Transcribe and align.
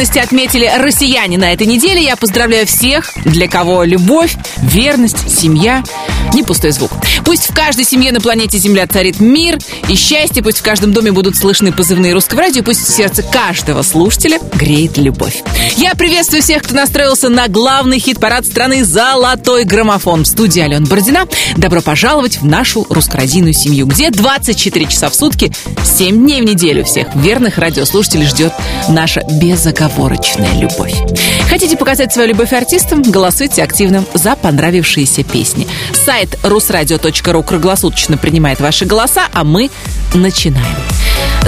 верности 0.00 0.18
отметили 0.18 0.66
россияне 0.78 1.36
на 1.36 1.52
этой 1.52 1.66
неделе. 1.66 2.02
Я 2.02 2.16
поздравляю 2.16 2.66
всех, 2.66 3.12
для 3.26 3.48
кого 3.48 3.84
любовь, 3.84 4.34
верность, 4.56 5.28
семья 5.28 5.84
не 6.34 6.42
пустой 6.42 6.70
звук. 6.72 6.90
Пусть 7.24 7.50
в 7.50 7.54
каждой 7.54 7.84
семье 7.84 8.12
на 8.12 8.20
планете 8.20 8.58
Земля 8.58 8.86
царит 8.86 9.20
мир 9.20 9.58
и 9.88 9.94
счастье, 9.94 10.42
пусть 10.42 10.58
в 10.58 10.62
каждом 10.62 10.92
доме 10.92 11.12
будут 11.12 11.36
слышны 11.36 11.72
позывные 11.72 12.12
русского 12.12 12.42
радио, 12.42 12.62
пусть 12.62 12.86
в 12.86 12.90
сердце 12.90 13.22
каждого 13.22 13.82
слушателя 13.82 14.38
греет 14.54 14.98
любовь. 14.98 15.42
Я 15.76 15.94
приветствую 15.94 16.42
всех, 16.42 16.62
кто 16.62 16.74
настроился 16.74 17.28
на 17.28 17.48
главный 17.48 17.98
хит-парад 17.98 18.44
страны 18.44 18.84
«Золотой 18.84 19.64
граммофон» 19.64 20.24
в 20.24 20.26
студии 20.26 20.60
Алена 20.60 20.86
Бородина. 20.86 21.26
Добро 21.56 21.80
пожаловать 21.80 22.38
в 22.40 22.44
нашу 22.44 22.86
русскородийную 22.88 23.54
семью, 23.54 23.86
где 23.86 24.10
24 24.10 24.86
часа 24.86 25.08
в 25.08 25.14
сутки, 25.14 25.52
7 25.84 26.16
дней 26.16 26.42
в 26.42 26.44
неделю 26.44 26.84
всех 26.84 27.14
верных 27.14 27.58
радиослушателей 27.58 28.26
ждет 28.26 28.52
наша 28.88 29.22
безоговорочная 29.40 30.58
любовь. 30.58 30.94
Хотите 31.48 31.76
показать 31.76 32.12
свою 32.12 32.28
любовь 32.28 32.52
артистам? 32.52 33.02
Голосуйте 33.02 33.62
активно 33.62 34.04
за 34.14 34.36
понравившиеся 34.36 35.24
песни. 35.24 35.66
Сайт 35.92 36.19
русрадио.ру 36.42 37.42
круглосуточно 37.42 38.16
принимает 38.16 38.60
ваши 38.60 38.84
голоса, 38.84 39.22
а 39.32 39.44
мы 39.44 39.70
начинаем. 40.14 40.76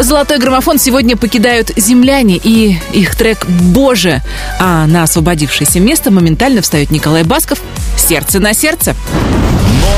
Золотой 0.01 0.39
граммофон 0.39 0.79
сегодня 0.79 1.17
покидают 1.17 1.71
земляне 1.77 2.37
и 2.37 2.79
их 2.93 3.15
трек 3.15 3.47
«Боже», 3.47 4.23
а 4.59 4.87
на 4.87 5.03
освободившееся 5.03 5.81
место 5.81 6.11
моментально 6.11 6.63
встает 6.63 6.91
Николай 6.91 7.25
Басков 7.25 7.59
«Сердце 7.97 8.41
на 8.41 8.55
сердце». 8.55 8.95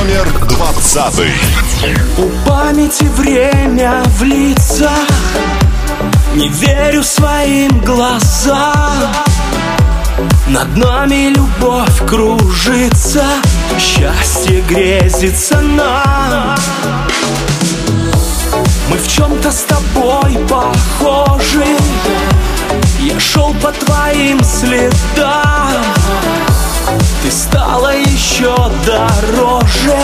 Номер 0.05 0.29
двадцатый. 0.49 1.31
У 2.19 2.29
памяти 2.49 3.05
время 3.17 4.03
в 4.07 4.23
лицах 4.23 4.91
Не 6.35 6.49
верю 6.49 7.03
своим 7.03 7.81
глазам 7.81 9.15
Над 10.47 10.77
нами 10.77 11.33
любовь 11.35 12.07
кружится 12.07 13.25
Счастье 13.79 14.61
грезится 14.69 15.59
нам. 15.61 16.57
Мы 18.89 18.99
в 18.99 19.09
чем-то 19.09 19.51
с 19.51 19.63
тобой 19.63 20.39
похожи. 20.49 21.65
Я 23.01 23.19
шел 23.19 23.55
по 23.55 23.73
твоим 23.73 24.43
следам. 24.45 25.83
Ты 27.23 27.31
стала 27.31 27.97
еще 27.97 28.55
дороже. 28.87 29.97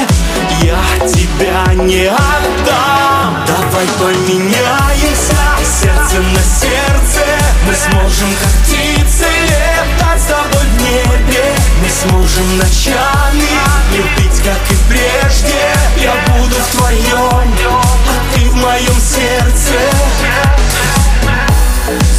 Я 0.62 1.06
тебя 1.06 1.74
не 1.74 2.06
отдам. 2.06 3.36
Давай 3.46 3.86
поменяемся. 3.98 5.36
Сердце 5.62 6.20
на 6.20 6.42
сердце. 6.42 7.24
Мы 7.66 7.74
сможем 7.74 8.28
как 8.42 8.52
птицы 8.64 9.26
Летать 9.26 9.99
небе. 10.90 11.54
Мы 11.82 11.88
сможем 11.88 12.58
ночами. 12.58 13.48
Любить 13.92 14.40
как 14.42 14.60
и 14.70 14.76
прежде. 14.88 15.74
Я 15.96 16.14
буду 16.28 16.54
в 16.54 16.76
твоем 16.76 17.52
А 17.68 18.34
ты 18.34 18.50
в 18.50 18.56
моем 18.56 19.00
сердце. 19.00 19.78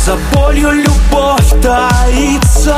За 0.05 0.15
болью 0.33 0.71
любовь 0.71 1.61
таится. 1.61 2.77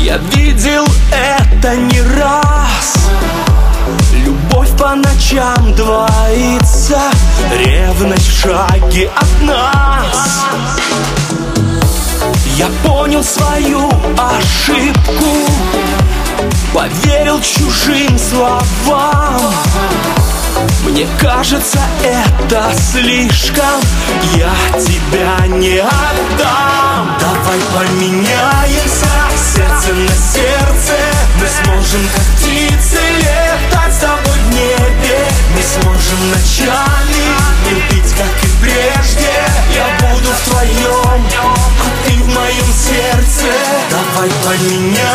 Я 0.00 0.18
видел 0.32 0.86
это 1.10 1.76
не 1.76 2.00
раз. 2.00 2.94
Любовь 4.12 4.70
по 4.78 4.94
ночам 4.94 5.74
двоится. 5.74 7.00
Ревность 7.52 8.28
в 8.28 8.40
шаге 8.40 9.10
от 9.14 9.42
нас 9.42 10.44
Я 12.56 12.68
понял 12.84 13.22
свою 13.22 13.90
ошибку 14.16 15.50
Поверил 16.72 17.40
чужим 17.40 18.18
словам. 18.18 19.54
Мне 20.84 21.06
кажется, 21.20 21.78
это 22.02 22.72
слишком 22.76 23.80
Я 24.34 24.52
тебя 24.78 25.46
не 25.46 25.78
отдам. 25.78 27.16
Давай 27.20 27.60
поменяемся 27.72 29.23
Давай 44.64 45.13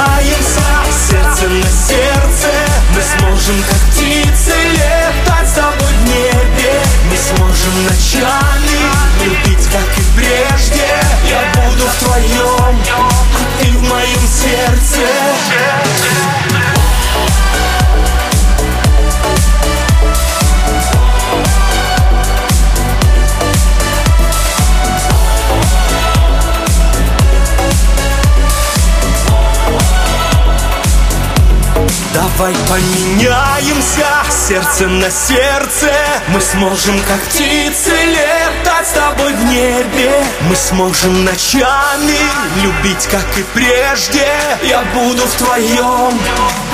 Давай 32.39 32.55
поменяемся 32.69 34.07
сердце 34.29 34.87
на 34.87 35.11
сердце. 35.11 35.91
Мы 36.29 36.39
сможем 36.39 36.97
как 37.01 37.19
птицы 37.23 37.91
летать 37.91 38.87
с 38.87 38.91
тобой 38.91 39.33
в 39.33 39.43
небе. 39.43 40.23
Мы 40.43 40.55
сможем 40.55 41.25
ночами 41.25 42.17
любить 42.63 43.07
как 43.07 43.25
и 43.37 43.43
прежде. 43.53 44.25
Я 44.63 44.83
буду 44.93 45.21
в 45.27 45.33
твоем, 45.35 46.17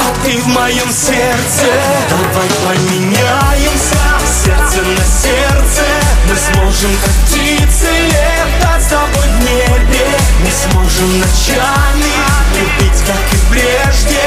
а 0.01 0.23
ты 0.23 0.37
в 0.37 0.47
моем 0.49 0.91
сердце. 0.91 1.73
Давай 2.11 2.47
поменяемся 2.63 4.05
сердце 4.45 4.83
на 4.83 5.03
сердце. 5.03 5.83
Мы 6.29 6.35
сможем 6.35 6.91
как 7.03 7.13
птицы 7.25 7.89
летать 8.05 8.83
с 8.83 8.89
тобой 8.89 9.27
в 9.29 9.39
небе. 9.41 10.05
Мы 10.43 10.51
сможем 10.51 11.19
ночами 11.19 12.13
любить 12.55 13.01
как 13.07 13.33
и 13.33 13.51
прежде 13.51 14.24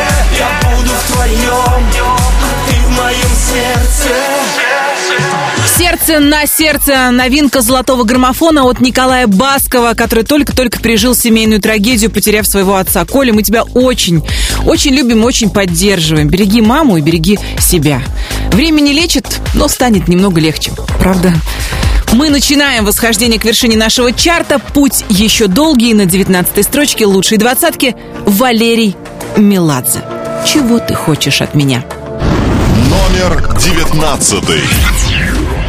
а 1.30 2.68
ты 2.68 2.74
в 2.74 2.90
моем 2.96 3.28
сердце 3.36 4.14
Сердце 5.76 6.18
на 6.18 6.46
сердце. 6.46 7.10
Новинка 7.10 7.60
золотого 7.60 8.02
граммофона 8.02 8.64
от 8.64 8.80
Николая 8.80 9.26
Баскова, 9.26 9.94
который 9.94 10.24
только-только 10.24 10.80
пережил 10.80 11.14
семейную 11.14 11.60
трагедию, 11.60 12.10
потеряв 12.10 12.46
своего 12.46 12.76
отца. 12.76 13.04
Коля, 13.04 13.32
мы 13.32 13.42
тебя 13.42 13.62
очень, 13.62 14.22
очень 14.64 14.92
любим, 14.92 15.22
очень 15.24 15.50
поддерживаем. 15.50 16.28
Береги 16.28 16.62
маму 16.62 16.96
и 16.96 17.00
береги 17.00 17.38
себя. 17.60 18.02
Время 18.50 18.80
не 18.80 18.92
лечит, 18.92 19.40
но 19.54 19.68
станет 19.68 20.08
немного 20.08 20.40
легче. 20.40 20.72
Правда? 20.98 21.32
Мы 22.12 22.30
начинаем 22.30 22.84
восхождение 22.84 23.38
к 23.38 23.44
вершине 23.44 23.76
нашего 23.76 24.12
чарта. 24.12 24.58
Путь 24.58 25.04
еще 25.10 25.46
долгий. 25.46 25.94
На 25.94 26.06
19 26.06 26.64
строчке 26.64 27.06
лучшей 27.06 27.38
двадцатки 27.38 27.94
Валерий 28.26 28.96
Меладзе. 29.36 30.02
Чего 30.44 30.78
ты 30.78 30.94
хочешь 30.94 31.42
от 31.42 31.54
меня? 31.54 31.84
Номер 32.90 33.56
девятнадцатый. 33.58 34.62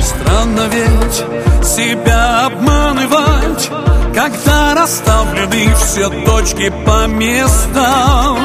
Странно 0.02 0.68
ведь 0.72 1.66
себя 1.66 2.46
обманывать 2.46 3.70
Когда 4.16 4.74
расставлены 4.74 5.76
все 5.76 6.10
точки 6.26 6.72
по 6.86 7.08
местам 7.08 8.38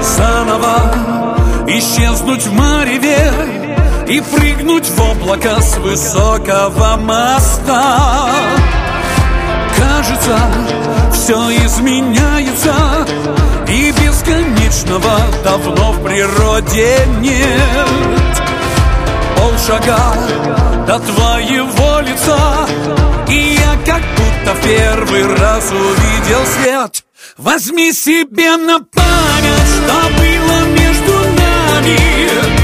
Заново 0.00 0.94
исчезнуть 1.66 2.46
в 2.46 2.52
мареве 2.52 3.32
И 4.08 4.20
прыгнуть 4.20 4.88
в 4.88 5.00
облако 5.00 5.60
с 5.60 5.76
высокого 5.78 6.96
моста 6.96 8.30
Кажется, 9.76 10.38
все 11.12 11.36
изменяется 11.64 12.74
бесконечного 14.80 15.18
давно 15.44 15.92
в 15.92 16.04
природе 16.04 16.98
нет. 17.20 18.42
Полшага 19.36 20.14
до 20.86 20.98
твоего 20.98 22.00
лица 22.00 22.66
И 23.28 23.56
я 23.58 23.76
как 23.86 24.02
будто 24.16 24.54
в 24.54 24.62
первый 24.62 25.34
раз 25.36 25.70
увидел 25.70 26.46
свет. 26.46 27.04
Возьми 27.36 27.92
себе 27.92 28.56
на 28.56 28.80
память, 28.80 29.68
что 29.76 29.94
было 30.18 30.64
между 30.68 31.12
нами 31.12 32.59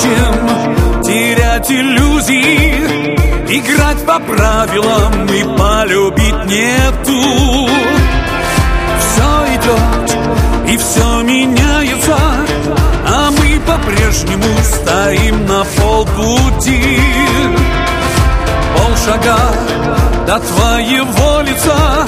Незачем 0.00 1.02
терять 1.02 1.70
иллюзии, 1.70 3.14
играть 3.48 4.04
по 4.06 4.18
правилам 4.18 5.26
и 5.26 5.42
полюбить 5.58 6.46
нету. 6.46 7.68
Все 8.98 9.30
идет 9.56 10.70
и 10.70 10.76
все 10.76 11.22
меняется, 11.22 12.16
а 13.06 13.30
мы 13.30 13.60
по-прежнему 13.60 14.46
стоим 14.62 15.46
на 15.46 15.64
полпути. 15.76 16.98
Полшага 18.76 19.38
до 20.26 20.38
твоего 20.38 21.40
лица, 21.42 22.06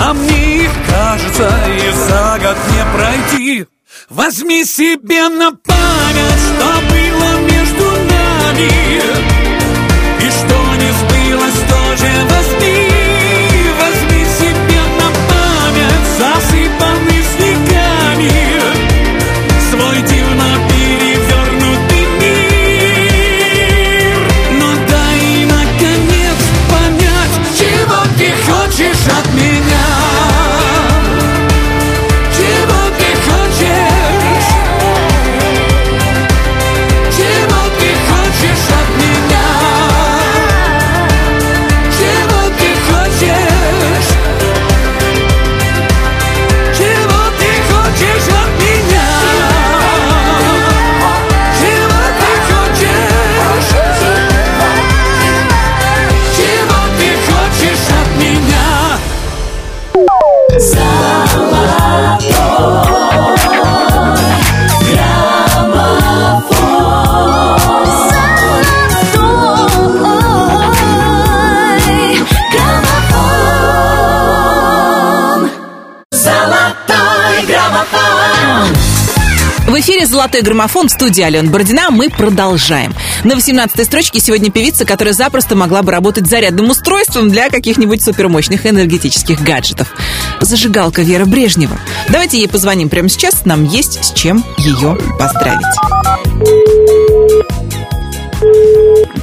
а 0.00 0.12
мне 0.12 0.68
кажется 0.86 1.50
и 1.68 1.92
за 1.92 2.38
год 2.46 2.56
не 2.72 2.84
пройти. 2.94 3.66
Возьми 4.08 4.64
себе 4.64 5.28
на 5.28 5.52
память, 5.52 6.40
что 6.46 6.66
было 6.90 7.40
между 7.40 7.84
нами, 7.84 8.70
и 10.20 10.30
что 10.30 10.56
не 10.76 10.92
сбылось, 10.92 11.71
эфире 79.82 80.06
«Золотой 80.06 80.42
граммофон» 80.42 80.86
в 80.86 80.92
студии 80.92 81.22
Алена 81.22 81.50
Бородина. 81.50 81.90
Мы 81.90 82.08
продолжаем. 82.08 82.94
На 83.24 83.32
18-й 83.32 83.84
строчке 83.84 84.20
сегодня 84.20 84.48
певица, 84.48 84.84
которая 84.84 85.12
запросто 85.12 85.56
могла 85.56 85.82
бы 85.82 85.90
работать 85.90 86.28
зарядным 86.28 86.70
устройством 86.70 87.30
для 87.30 87.50
каких-нибудь 87.50 88.00
супермощных 88.00 88.64
энергетических 88.64 89.40
гаджетов. 89.40 89.88
Зажигалка 90.40 91.02
Вера 91.02 91.24
Брежнева. 91.24 91.76
Давайте 92.08 92.38
ей 92.38 92.46
позвоним 92.46 92.90
прямо 92.90 93.08
сейчас. 93.08 93.44
Нам 93.44 93.64
есть 93.64 94.04
с 94.04 94.12
чем 94.12 94.44
ее 94.56 94.96
поздравить. 95.18 95.66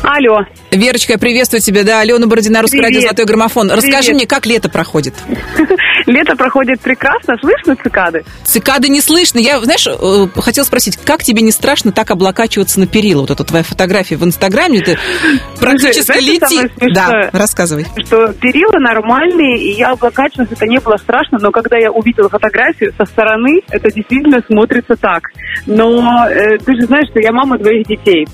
Алло. 0.03 0.43
Верочка, 0.71 1.13
я 1.13 1.17
приветствую 1.19 1.61
тебя. 1.61 1.83
Да, 1.83 2.01
Алена 2.01 2.27
Бородина, 2.27 2.61
Русское 2.61 2.81
радио. 2.81 3.01
«Золотой 3.01 3.25
граммофон». 3.25 3.71
Расскажи 3.71 4.09
Привет. 4.09 4.15
мне, 4.15 4.27
как 4.27 4.45
лето 4.45 4.69
проходит? 4.69 5.15
Лето 6.05 6.35
проходит 6.35 6.79
прекрасно. 6.81 7.35
Слышно 7.39 7.75
цикады? 7.75 8.23
Цикады 8.43 8.89
не 8.89 9.01
слышно. 9.01 9.39
Я, 9.39 9.59
знаешь, 9.59 9.87
э, 9.87 10.39
хотела 10.39 10.65
спросить, 10.65 10.97
как 10.97 11.23
тебе 11.23 11.41
не 11.41 11.51
страшно 11.51 11.91
так 11.91 12.09
облокачиваться 12.11 12.79
на 12.79 12.87
перила? 12.87 13.21
Вот 13.21 13.31
эта 13.31 13.43
твоя 13.43 13.63
фотография 13.63 14.15
в 14.15 14.23
Инстаграме, 14.23 14.81
ты 14.81 14.97
практически 15.59 16.01
знаете, 16.01 16.31
лети. 16.31 16.93
Да, 16.93 17.29
рассказывай. 17.33 17.85
Что 18.05 18.33
перила 18.33 18.79
нормальные, 18.79 19.59
и 19.59 19.71
я 19.71 19.91
облокачивалась, 19.91 20.51
это 20.51 20.65
не 20.67 20.79
было 20.79 20.97
страшно, 20.97 21.37
но 21.41 21.51
когда 21.51 21.77
я 21.77 21.91
увидела 21.91 22.29
фотографию 22.29 22.93
со 22.97 23.05
стороны, 23.05 23.61
это 23.69 23.91
действительно 23.91 24.41
смотрится 24.47 24.95
так. 24.95 25.23
Но 25.65 26.27
э, 26.29 26.57
ты 26.59 26.75
же 26.75 26.87
знаешь, 26.87 27.09
что 27.09 27.19
я 27.19 27.31
мама 27.31 27.57
двоих 27.57 27.87
детей, 27.87 28.27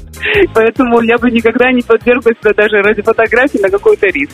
поэтому 0.54 1.02
я 1.02 1.18
бы 1.18 1.32
никогда 1.32 1.72
не 1.72 1.82
подверглась 1.82 2.25
бы 2.42 2.54
даже 2.54 2.82
ради 2.82 3.02
фотографии 3.02 3.58
на 3.58 3.70
какой-то 3.70 4.08
риск. 4.08 4.34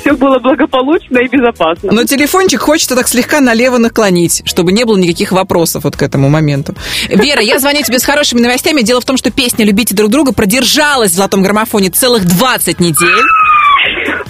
Все 0.00 0.12
было 0.12 0.38
благополучно 0.38 1.18
и 1.18 1.28
безопасно. 1.28 1.92
Но 1.92 2.04
телефончик 2.04 2.60
хочется 2.60 2.94
так 2.94 3.08
слегка 3.08 3.40
налево 3.40 3.78
наклонить, 3.78 4.42
чтобы 4.44 4.72
не 4.72 4.84
было 4.84 4.96
никаких 4.96 5.32
вопросов 5.32 5.84
вот 5.84 5.96
к 5.96 6.02
этому 6.02 6.28
моменту. 6.28 6.74
Вера, 7.08 7.40
я 7.40 7.58
звоню 7.58 7.82
тебе 7.82 7.98
с 7.98 8.04
хорошими 8.04 8.40
новостями. 8.40 8.82
Дело 8.82 9.00
в 9.00 9.04
том, 9.04 9.16
что 9.16 9.30
песня 9.30 9.64
«Любите 9.64 9.94
друг 9.94 10.10
друга» 10.10 10.32
продержалась 10.32 11.12
в 11.12 11.14
золотом 11.14 11.42
граммофоне 11.42 11.90
целых 11.90 12.24
20 12.24 12.80
недель. 12.80 13.22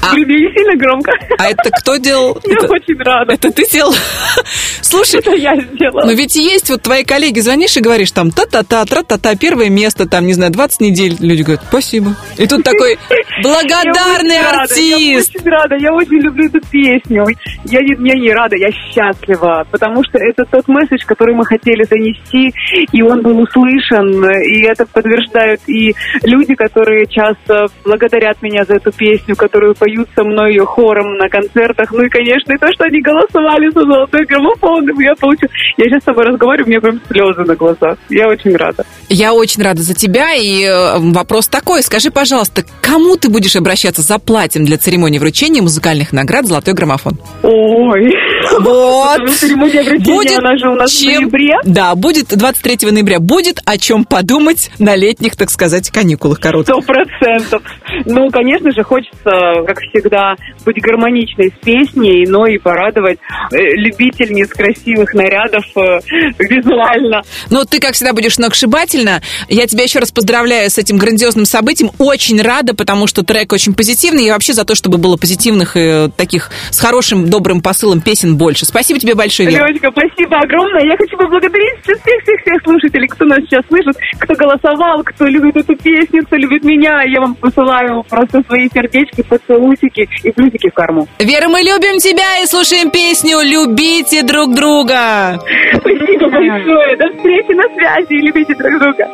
А- 0.03 0.15
Блин, 0.15 0.29
не 0.29 0.53
сильно 0.55 0.77
громко. 0.77 1.13
А 1.39 1.49
это 1.51 1.71
кто 1.71 1.97
делал? 1.97 2.39
Я 2.47 2.55
Это- 2.57 2.67
очень 2.73 2.99
рада. 2.99 3.33
Это 3.35 3.51
ты 3.53 3.67
делал? 3.71 3.95
Слушай, 4.83 5.21
Это 5.21 5.31
я 5.35 5.57
сделала. 5.59 6.05
но 6.05 6.13
ведь 6.13 6.37
есть 6.37 6.69
вот 6.69 6.83
твои 6.83 7.05
коллеги, 7.05 7.41
звонишь 7.41 7.77
и 7.77 7.81
говоришь 7.81 8.11
там 8.13 8.31
та-та-та, 8.31 8.85
тра-та-та, 8.85 9.37
первое 9.37 9.71
место, 9.71 10.07
там, 10.09 10.27
не 10.27 10.35
знаю, 10.35 10.53
20 10.53 10.81
недель. 10.81 11.17
Люди 11.21 11.43
говорят, 11.43 11.65
спасибо. 11.69 12.15
И 12.37 12.47
тут 12.47 12.63
такой 12.65 12.99
благодарный 13.43 14.35
Я 14.35 14.41
очень 14.41 14.59
рада, 14.59 14.75
Я 14.75 14.95
артист. 14.97 15.37
очень 15.37 15.49
рада, 15.51 15.77
я 15.77 15.93
очень 15.95 16.19
люблю 16.21 16.47
эту 16.47 16.61
песню. 16.71 17.27
Я 17.65 17.81
не, 17.81 18.09
я 18.09 18.15
не 18.15 18.33
рада, 18.33 18.57
я 18.57 18.71
счастлива, 18.71 19.67
потому 19.71 20.03
что 20.05 20.19
это 20.19 20.45
тот 20.51 20.69
месседж, 20.69 21.05
который 21.07 21.35
мы 21.35 21.45
хотели 21.47 21.85
донести, 21.85 22.53
и 22.93 23.03
он 23.03 23.23
был 23.23 23.39
услышан, 23.41 24.25
и 24.43 24.63
это 24.67 24.85
подтверждают 24.87 25.61
и 25.69 25.95
люди, 26.23 26.55
которые 26.55 27.07
часто 27.07 27.67
благодарят 27.85 28.43
меня 28.43 28.65
за 28.65 28.75
эту 28.75 28.93
песню, 28.93 29.37
которую 29.37 29.75
поют 29.93 30.09
со 30.15 30.25
мной 30.25 30.53
ее 30.53 30.65
хором 30.65 31.17
на 31.17 31.29
концертах, 31.29 31.93
ну 31.93 32.05
и, 32.05 32.09
конечно, 32.09 32.53
и 32.53 32.59
то, 32.59 32.69
что 32.73 32.85
они 32.85 33.01
голосовали 33.01 33.71
за 33.73 33.81
золотой 33.81 34.25
граммофон, 34.25 34.89
я 35.01 35.15
получу... 35.15 35.47
Я 35.77 35.85
сейчас 35.87 36.03
с 36.03 36.05
тобой 36.05 36.25
разговариваю, 36.25 36.67
у 36.67 36.69
меня 36.71 36.81
прям 36.81 37.01
слезы 37.09 37.43
на 37.43 37.55
глазах. 37.55 37.99
Я 38.09 38.29
очень 38.29 38.57
рада. 38.57 38.85
Я 39.09 39.35
очень 39.35 39.63
рада 39.63 39.83
за 39.83 39.95
тебя, 39.95 40.35
и 40.35 40.65
э, 40.65 40.99
вопрос 40.99 41.49
такой. 41.49 41.83
Скажи, 41.83 42.11
пожалуйста, 42.11 42.63
кому 42.81 43.17
ты 43.17 43.29
будешь 43.29 43.57
обращаться 43.57 44.03
за 44.03 44.19
платьем 44.19 44.65
для 44.65 44.79
церемонии 44.79 45.19
вручения 45.19 45.63
музыкальных 45.63 46.13
наград 46.13 46.47
«Золотой 46.47 46.75
граммофон»? 46.75 47.19
Ой. 47.43 48.13
Вот. 48.61 49.31
Церемония 49.31 49.83
вручения, 49.83 50.39
она 50.39 50.57
же 50.57 50.69
у 50.69 50.75
нас 50.75 50.91
в 50.91 51.01
чем- 51.01 51.23
ноябре. 51.23 51.55
Да, 51.65 51.95
будет 51.95 52.29
23 52.29 52.91
ноября. 52.91 53.21
Будет 53.21 53.61
о 53.65 53.79
чем 53.79 54.05
подумать 54.05 54.71
на 54.79 54.97
летних, 54.97 55.37
так 55.37 55.51
сказать, 55.51 55.91
каникулах 55.91 56.41
коротких. 56.41 56.75
Сто 56.75 56.83
процентов. 56.83 57.63
Ну, 58.07 58.29
конечно 58.31 58.73
же, 58.73 58.83
хочется, 58.83 59.31
как 59.67 59.79
всегда, 59.81 60.35
быть 60.65 60.81
гармоничной 60.81 61.53
с 61.53 61.65
песней, 61.65 62.27
но 62.27 62.47
и 62.47 62.59
порадовать 62.59 63.19
э, 63.53 63.57
любительниц 63.77 64.49
красивых 64.49 65.15
нарядов 65.15 65.65
э, 65.77 66.01
визуально. 66.39 67.23
Ну, 67.51 67.65
ты, 67.65 67.81
как 67.81 67.95
всегда, 67.95 68.13
будешь 68.13 68.35
сногсшибательно. 68.35 69.23
Я 69.49 69.67
тебя 69.67 69.85
еще 69.85 69.99
раз 69.99 70.11
поздравляю 70.11 70.71
с 70.71 70.79
этим 70.79 70.97
грандиозным 70.99 71.45
событием. 71.45 71.91
Очень 71.99 72.41
рада, 72.41 72.75
потому 72.75 73.07
что 73.07 73.23
трек 73.23 73.53
очень 73.53 73.75
позитивный. 73.75 74.27
И 74.27 74.31
вообще 74.31 74.53
за 74.53 74.65
то, 74.65 74.75
чтобы 74.75 74.99
было 74.99 75.17
позитивных 75.17 75.77
и 75.77 76.11
таких 76.17 76.51
с 76.71 76.79
хорошим, 76.79 77.29
добрым 77.29 77.61
посылом 77.61 78.01
песен 78.01 78.32
больше. 78.37 78.67
Спасибо 78.67 78.99
тебе 78.99 79.15
большое, 79.15 79.49
Вера. 79.49 79.67
Лёнечка, 79.67 79.91
спасибо 79.91 80.39
огромное. 80.39 80.85
Я 80.85 80.97
хочу 80.97 81.17
поблагодарить 81.17 81.81
всех-всех-всех 81.83 82.63
слушателей, 82.65 83.09
кто 83.09 83.25
нас 83.25 83.39
сейчас 83.41 83.63
слышит, 83.69 83.97
кто 84.19 84.35
голосовал, 84.35 85.03
кто 85.05 85.27
любит 85.27 85.57
эту 85.57 85.77
песню, 85.77 86.25
кто 86.27 86.37
любит 86.37 86.65
меня. 86.65 87.03
Я 87.03 87.21
вам 87.21 87.35
посылаю 87.35 88.05
просто 88.09 88.43
свои 88.47 88.69
сердечки, 88.73 89.23
поцелуйчики 89.23 90.09
и 90.23 90.31
плюсики 90.33 90.71
в 90.71 90.75
карму. 90.75 91.09
Вера, 91.19 91.49
мы 91.49 91.61
любим 91.61 91.99
тебя 91.99 92.39
и 92.43 92.47
слушаем 92.47 92.91
песню 92.91 93.41
«Любите 93.43 94.23
друг 94.23 94.55
друга». 94.55 95.39
Спасибо 95.77 96.29
большое. 96.31 96.97
До 96.97 97.09
встречи 97.17 97.53
на 97.53 97.65
связи. 97.75 98.21
Любите 98.23 98.55
друг 98.55 98.79
друга. 98.81 99.09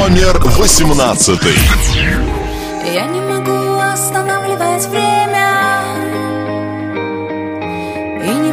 Номер 0.00 0.38
восемнадцатый. 0.58 1.56
Я 2.94 3.04
не 3.06 3.20
могу 3.20 3.78
останавливать 3.92 4.86
время 4.86 5.87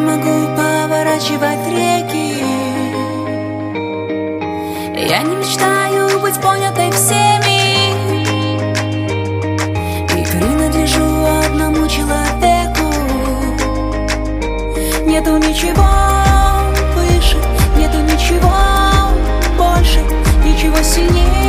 могу 0.05 0.55
поворачивать 0.55 1.67
реки. 1.67 2.43
Я 4.95 5.21
не 5.23 5.35
мечтаю 5.35 6.19
быть 6.19 6.39
понятой 6.39 6.91
всеми. 6.91 7.95
И 10.13 10.25
принадлежу 10.31 11.25
одному 11.43 11.87
человеку. 11.87 12.85
Нету 15.05 15.37
ничего 15.37 15.89
выше, 16.95 17.37
нету 17.77 17.99
ничего 18.01 18.53
больше, 19.57 20.01
ничего 20.43 20.77
сильнее. 20.83 21.44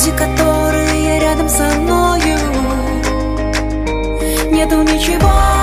Люди, 0.00 0.16
которые 0.16 1.20
рядом 1.20 1.46
со 1.46 1.64
мною 1.78 2.38
Нету 4.50 4.82
ничего 4.82 5.59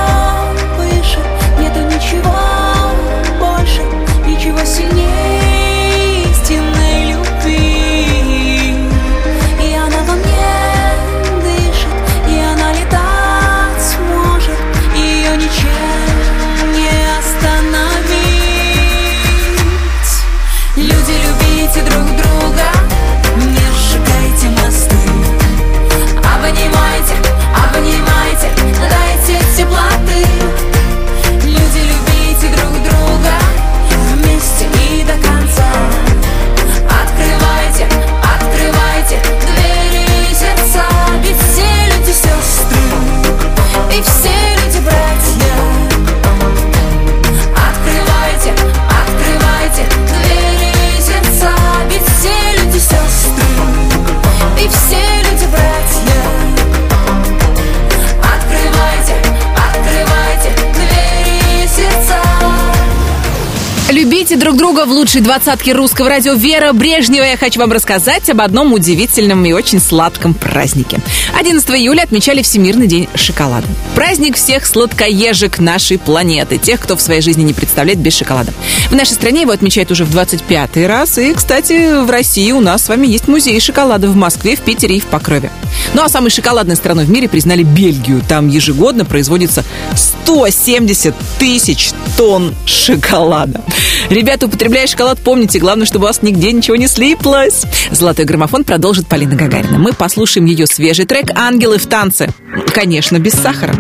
друга 64.57 64.85
в 64.85 64.91
лучшей 64.91 65.21
двадцатке 65.21 65.71
русского 65.71 66.09
радио 66.09 66.33
Вера 66.33 66.73
Брежнева. 66.73 67.23
Я 67.23 67.37
хочу 67.37 67.59
вам 67.59 67.71
рассказать 67.71 68.27
об 68.29 68.41
одном 68.41 68.73
удивительном 68.73 69.45
и 69.45 69.53
очень 69.53 69.79
сладком 69.79 70.33
празднике. 70.33 70.99
11 71.37 71.69
июля 71.71 72.01
отмечали 72.01 72.41
Всемирный 72.41 72.87
день 72.87 73.07
шоколада. 73.13 73.67
Праздник 73.93 74.35
всех 74.35 74.65
сладкоежек 74.65 75.59
нашей 75.59 75.99
планеты. 75.99 76.57
Тех, 76.57 76.79
кто 76.81 76.97
в 76.97 77.01
своей 77.01 77.21
жизни 77.21 77.43
не 77.43 77.53
представляет 77.53 77.99
без 77.99 78.17
шоколада. 78.17 78.51
В 78.89 78.95
нашей 78.95 79.13
стране 79.13 79.41
его 79.41 79.51
отмечают 79.51 79.91
уже 79.91 80.05
в 80.05 80.15
25-й 80.15 80.87
раз. 80.87 81.19
И, 81.19 81.33
кстати, 81.33 82.03
в 82.03 82.09
России 82.09 82.51
у 82.51 82.59
нас 82.59 82.85
с 82.85 82.89
вами 82.89 83.05
есть 83.05 83.27
музей 83.27 83.59
шоколада 83.59 84.09
в 84.09 84.15
Москве, 84.15 84.55
в 84.55 84.61
Питере 84.61 84.97
и 84.97 84.99
в 84.99 85.05
Покрове. 85.05 85.51
Ну 85.93 86.03
а 86.03 86.09
самой 86.09 86.31
шоколадной 86.31 86.75
страной 86.75 87.05
в 87.05 87.11
мире 87.11 87.29
признали 87.29 87.63
Бельгию. 87.63 88.21
Там 88.27 88.47
ежегодно 88.47 89.05
производится 89.05 89.63
170 89.95 91.13
тысяч 91.39 91.91
тонн 92.17 92.55
шоколада. 92.65 93.61
Ребята, 94.09 94.47
употребляя 94.48 94.88
шоколад, 94.88 95.20
помните, 95.20 95.60
главное, 95.60 95.86
чтобы 95.86 96.06
у 96.06 96.08
вас 96.08 96.22
нигде 96.22 96.51
ничего 96.51 96.75
не 96.75 96.88
слиплось. 96.88 97.63
Золотой 97.92 98.25
граммофон 98.25 98.63
продолжит 98.63 99.08
Полина 99.08 99.36
Гагарина. 99.36 99.77
Мы 99.77 99.94
послушаем 99.94 100.46
ее 100.46 100.68
свежий 100.68 101.06
трек 101.06 101.32
«Ангелы 101.36 101.77
в 101.77 101.86
танце». 101.86 102.30
Конечно, 102.74 103.20
без 103.20 103.34
сахара. 103.34 103.75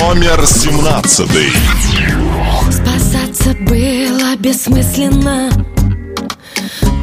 Номер 0.00 0.44
семнадцатый. 0.46 1.50
Спасаться 2.70 3.54
было 3.60 4.36
бессмысленно 4.36 5.50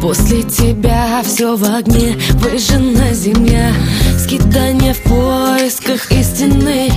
После 0.01 0.41
тебя 0.41 1.22
все 1.24 1.55
в 1.55 1.63
огне 1.63 2.17
Выжжена 2.34 3.13
земля 3.13 3.72
Скитание 4.17 4.93
в 4.93 5.01
поисках 5.03 6.12
истины 6.12 6.91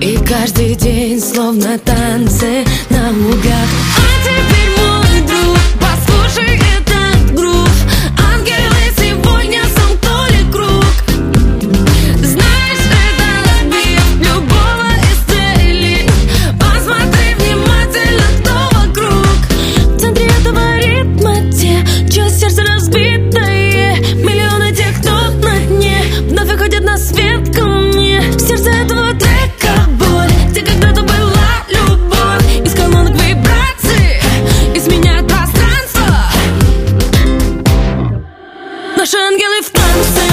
И 0.00 0.16
каждый 0.28 0.74
день 0.74 1.20
словно 1.20 1.78
танцы 1.78 2.64
на 2.90 3.10
лугах. 3.10 3.68
А 3.96 4.24
теперь 4.24 4.75
Наши 39.06 39.18
ангелы 39.18 39.62
в 39.62 39.70
танце. 39.70 40.26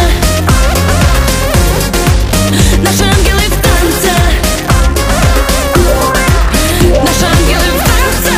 Наши 2.82 3.03
ангелы 3.03 3.42
в 3.46 3.56
танце. 3.62 4.13
Наши 7.06 7.25
ангелы 7.25 7.70
в 7.70 7.84
танце. 7.86 8.36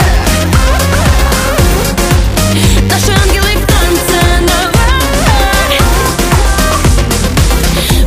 Наши 2.91 3.11
ангелы 3.13 3.51
в 3.55 3.65
танце. 3.65 4.19
Давай. 4.45 5.79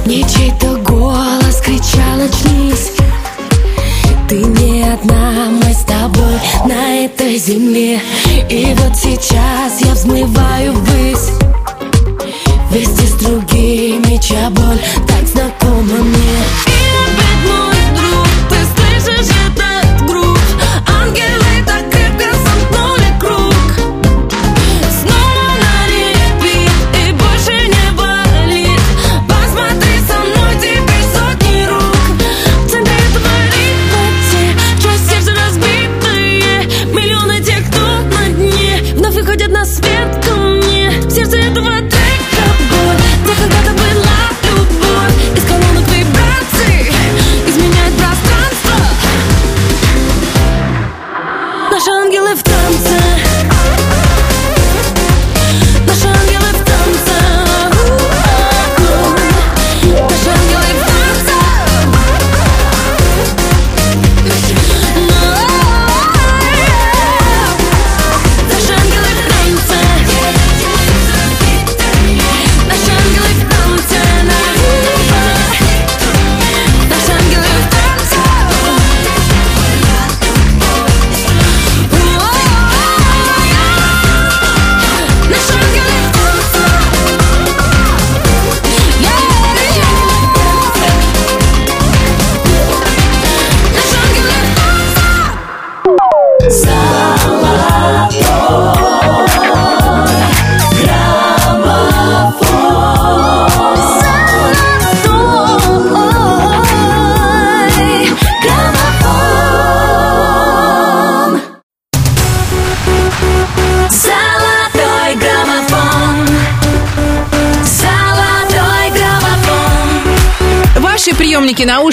Мне 0.05 0.21
чей-то 0.25 0.77
голос 0.83 1.63
кричал 1.65 2.21
очнись. 2.21 2.93
Ты 4.29 4.35
не 4.35 4.83
одна, 4.83 5.49
мы 5.49 5.73
с 5.73 5.83
тобой 5.85 6.39
на 6.67 7.07
этой 7.07 7.39
земле. 7.39 8.03
И 8.51 8.75
вот 8.77 8.95
сейчас 8.99 9.81
я 9.81 9.95
взмываю 9.95 10.75
ввысь 10.75 11.31
Вместе 12.71 13.07
с 13.07 13.15
другими, 13.15 14.21
чья 14.21 14.51
так 15.07 15.27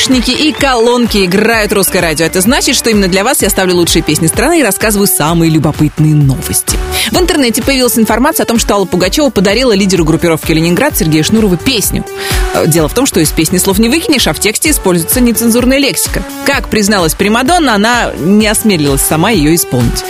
наушники 0.10 0.32
и 0.32 0.52
колонки 0.52 1.26
играют 1.26 1.74
русское 1.74 2.00
радио. 2.00 2.26
Это 2.26 2.40
значит, 2.40 2.76
что 2.76 2.92
именно 2.92 3.08
для 3.08 3.24
вас 3.24 3.42
я 3.42 3.50
ставлю 3.50 3.76
лучшие 3.76 4.04
песни 4.04 4.28
страны 4.28 4.60
и 4.60 4.64
рассказываю 4.64 5.08
самые 5.08 5.50
любопытные 5.50 6.14
новости. 6.14 6.78
В 7.12 7.18
интернете 7.18 7.64
появилась 7.64 7.98
информация 7.98 8.44
о 8.44 8.48
том, 8.48 8.60
что 8.60 8.76
Алла 8.76 8.86
Пугачева 8.86 9.30
подарила 9.30 9.74
лидеру 9.74 10.06
группировки 10.06 10.52
«Ленинград» 10.52 10.96
Сергею 10.96 11.24
Шнурову 11.24 11.58
песню. 11.58 12.06
Э, 12.54 12.68
Дело 12.68 12.88
в 12.88 12.94
том, 12.94 13.06
что 13.08 13.20
из 13.20 13.32
песни 13.32 13.58
слов 13.58 13.80
не 13.80 13.90
выкинешь, 13.90 14.28
а 14.28 14.34
в 14.34 14.40
тексте 14.40 14.70
используется 14.70 15.22
нецензурная 15.22 15.80
лексика. 15.80 16.24
Как 16.46 16.70
призналась 16.70 17.16
Примадонна, 17.16 17.74
она 17.74 18.12
не 18.16 18.48
осмелилась 18.48 19.02
сама 19.02 19.32
ее 19.32 19.56
исполнить. 19.56 20.04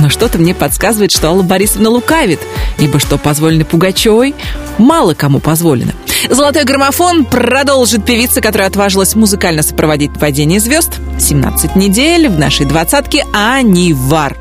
Но 0.00 0.08
что-то 0.08 0.38
мне 0.38 0.54
подсказывает, 0.54 1.12
что 1.12 1.28
Алла 1.28 1.42
Борисовна 1.42 1.90
лукавит, 1.90 2.40
ибо 2.78 2.98
что 2.98 3.18
позволено 3.18 3.64
Пугачевой, 3.64 4.34
мало 4.78 5.14
кому 5.14 5.40
позволено. 5.40 5.92
Золотой 6.30 6.64
граммофон 6.64 7.24
продолжит 7.24 8.04
певица, 8.04 8.40
которая 8.40 8.68
отважилась 8.68 9.14
музыкально 9.14 9.62
сопроводить 9.62 10.12
падение 10.18 10.60
звезд. 10.60 10.92
17 11.18 11.76
недель 11.76 12.28
в 12.28 12.38
нашей 12.38 12.66
двадцатке 12.66 13.24
Анивар. 13.32 14.36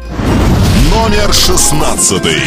Номер 0.91 1.33
шестнадцатый. 1.33 2.37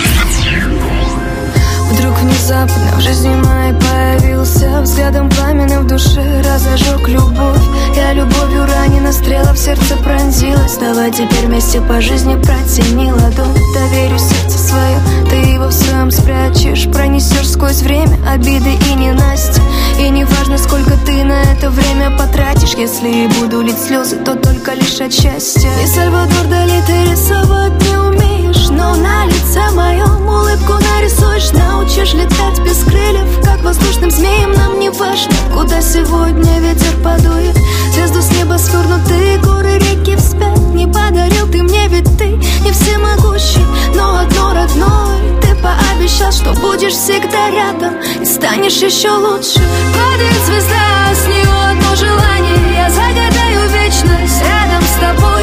Вдруг 1.95 2.19
внезапно 2.19 2.97
в 2.97 3.01
жизни 3.01 3.35
моей 3.35 3.73
появился 3.75 4.81
Взглядом 4.83 5.31
пламенным 5.31 5.85
в 5.85 5.87
душе 5.87 6.43
разожег 6.43 7.09
любовь. 7.09 7.63
Я 7.97 8.13
любовью 8.13 8.67
ранена, 8.67 9.13
стрела 9.13 9.53
в 9.53 9.59
сердце 9.59 9.97
пронзилась. 9.97 10.77
Давай 10.77 11.11
теперь 11.11 11.47
вместе 11.47 11.81
по 11.81 12.01
жизни 12.01 12.35
протяни 12.35 13.13
ладонь. 13.13 13.55
Доверю 13.75 14.19
сердце 14.19 14.59
свое, 14.59 14.99
ты 15.31 15.37
его 15.37 15.69
в 15.69 15.73
своем 15.73 16.11
спрячешь. 16.11 16.91
Пронесешь 16.93 17.51
сквозь 17.51 17.81
время 17.81 18.19
обиды 18.29 18.75
и 18.91 18.95
ненасти 18.95 19.63
И 19.99 20.11
не 20.11 20.25
важно, 20.25 20.59
сколько 20.59 20.99
ты 21.07 21.25
на 21.25 21.43
это 21.43 21.71
время 21.71 22.11
потратишь. 22.19 22.75
Если 22.75 23.09
и 23.09 23.29
буду 23.41 23.63
лить 23.63 23.79
слезы, 23.79 24.17
то 24.17 24.35
только 24.35 24.75
лишь 24.75 25.01
от 25.01 25.13
счастья. 25.13 25.71
И 25.83 25.87
Сальвадор 25.87 26.47
Дали 26.51 26.83
ты 26.87 27.11
рисовать 27.11 27.73
не 27.89 27.97
умеешь 27.97 28.34
Но 28.71 28.95
на 28.97 29.27
лице 29.27 29.71
моем 29.73 30.29
улыбку 30.29 30.73
нарисуешь 30.73 31.53
Научишь 31.53 32.15
летать 32.15 32.61
без 32.65 32.85
крыльев 32.85 33.45
Как 33.45 33.63
воздушным 33.63 34.11
змеем 34.11 34.53
нам 34.53 34.79
не 34.79 34.91
важно 34.91 35.33
Куда 35.53 35.81
сегодня 35.81 36.61
ветер 36.61 36.95
подует. 37.03 37.57
Звезду 37.93 38.21
с 38.21 38.31
неба 38.37 38.57
свернутые 38.59 39.39
горы, 39.39 39.79
реки 39.79 40.17
вспять 40.17 40.59
Не 40.75 40.87
подарил 40.87 41.47
ты 41.51 41.63
мне, 41.63 41.87
ведь 41.89 42.19
ты 42.19 42.27
не 42.27 42.73
всемогущий 42.73 43.65
Но 43.95 44.19
одно 44.19 44.53
родное 44.55 45.41
Ты 45.41 45.55
пообещал, 45.57 46.33
что 46.33 46.53
будешь 46.55 46.95
всегда 46.95 47.51
рядом 47.51 47.95
И 48.21 48.25
станешь 48.25 48.83
еще 48.83 49.11
лучше. 49.11 49.61
Падает 49.95 50.43
звезда, 50.47 51.15
с 51.15 51.27
нее 51.27 51.71
одно 51.71 51.95
желание 51.95 52.75
Я 52.75 52.91
загадаю 52.91 53.71
вечность 53.71 54.43
рядом 54.43 54.83
с 54.83 55.01
тобой 55.01 55.34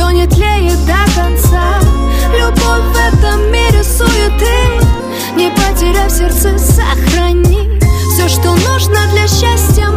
что 0.00 0.10
не 0.12 0.26
тлеет 0.26 0.78
до 0.86 1.04
конца. 1.14 1.78
Любовь 2.32 2.84
в 2.94 3.14
этом 3.14 3.52
мире 3.52 3.84
суеты 3.84 4.80
Не 5.36 5.50
потеряв 5.50 6.10
сердце, 6.10 6.56
сохрани 6.58 7.78
Все, 8.14 8.28
что 8.28 8.54
нужно 8.54 8.96
для 9.12 9.26
счастья, 9.26 9.88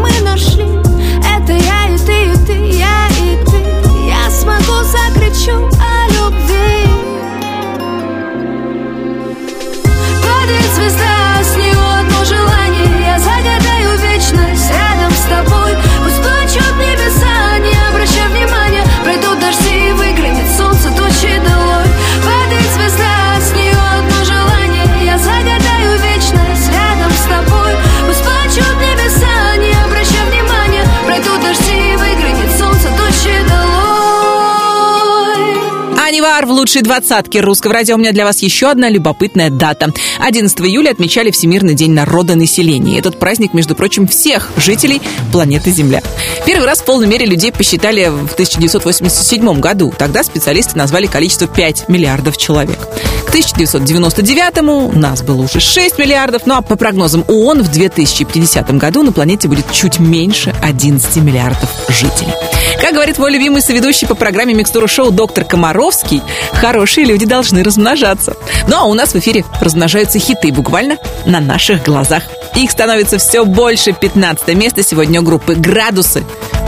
лучшей 36.63 36.81
двадцатке 36.81 37.41
русского 37.41 37.73
радио. 37.73 37.95
У 37.95 37.97
меня 37.97 38.13
для 38.13 38.23
вас 38.23 38.41
еще 38.41 38.71
одна 38.71 38.87
любопытная 38.87 39.49
дата. 39.49 39.91
11 40.19 40.61
июля 40.61 40.91
отмечали 40.91 41.29
Всемирный 41.29 41.73
день 41.73 41.91
народонаселения. 41.91 42.97
Этот 42.97 43.19
праздник, 43.19 43.53
между 43.53 43.75
прочим, 43.75 44.07
всех 44.07 44.49
жителей 44.55 45.01
планеты 45.33 45.71
Земля. 45.71 46.01
Первый 46.45 46.65
раз 46.65 46.79
в 46.79 46.85
полной 46.85 47.07
мере 47.07 47.25
людей 47.25 47.51
посчитали 47.51 48.05
в 48.05 48.31
1987 48.31 49.59
году. 49.59 49.93
Тогда 49.97 50.23
специалисты 50.23 50.77
назвали 50.77 51.05
количество 51.05 51.47
5 51.49 51.89
миллиардов 51.89 52.37
человек. 52.37 52.79
К 53.27 53.35
1999-му 53.35 54.93
нас 54.93 55.21
было 55.21 55.41
уже 55.41 55.59
6 55.59 55.99
миллиардов, 55.99 56.43
ну 56.45 56.55
а 56.55 56.61
по 56.61 56.77
прогнозам 56.77 57.25
ООН 57.27 57.63
в 57.63 57.71
2050 57.71 58.77
году 58.77 59.03
на 59.03 59.11
планете 59.11 59.49
будет 59.49 59.69
чуть 59.73 59.99
меньше 59.99 60.55
11 60.61 61.17
миллиардов 61.17 61.69
жителей. 61.89 62.31
Как 62.79 62.93
говорит 62.93 63.17
мой 63.17 63.31
любимый 63.31 63.61
соведущий 63.61 64.05
по 64.07 64.13
программе 64.13 64.53
«Микстура 64.53 64.87
шоу» 64.87 65.09
доктор 65.09 65.45
Комаровский, 65.45 66.21
хорошие 66.55 67.05
люди 67.05 67.25
должны 67.25 67.63
размножаться. 67.63 68.35
Ну 68.67 68.77
а 68.77 68.83
у 68.83 68.93
нас 68.93 69.13
в 69.13 69.15
эфире 69.17 69.43
размножаются 69.59 70.19
хиты 70.19 70.51
буквально 70.51 70.97
на 71.25 71.39
наших 71.39 71.83
глазах. 71.83 72.23
Их 72.55 72.71
становится 72.71 73.17
все 73.17 73.45
больше. 73.45 73.93
15 73.93 74.47
место 74.55 74.83
сегодня 74.83 75.21
у 75.21 75.23
группы 75.23 75.55
«Градусы». 75.55 76.23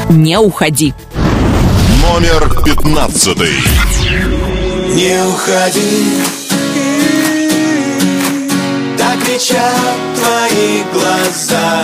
Не 0.09 0.39
уходи. 0.39 0.93
Номер 2.01 2.63
пятнадцатый. 2.63 3.53
Не 4.95 5.27
уходи 5.27 6.13
Так 8.97 9.19
кричат 9.25 9.97
твои 10.15 10.83
глаза 10.93 11.83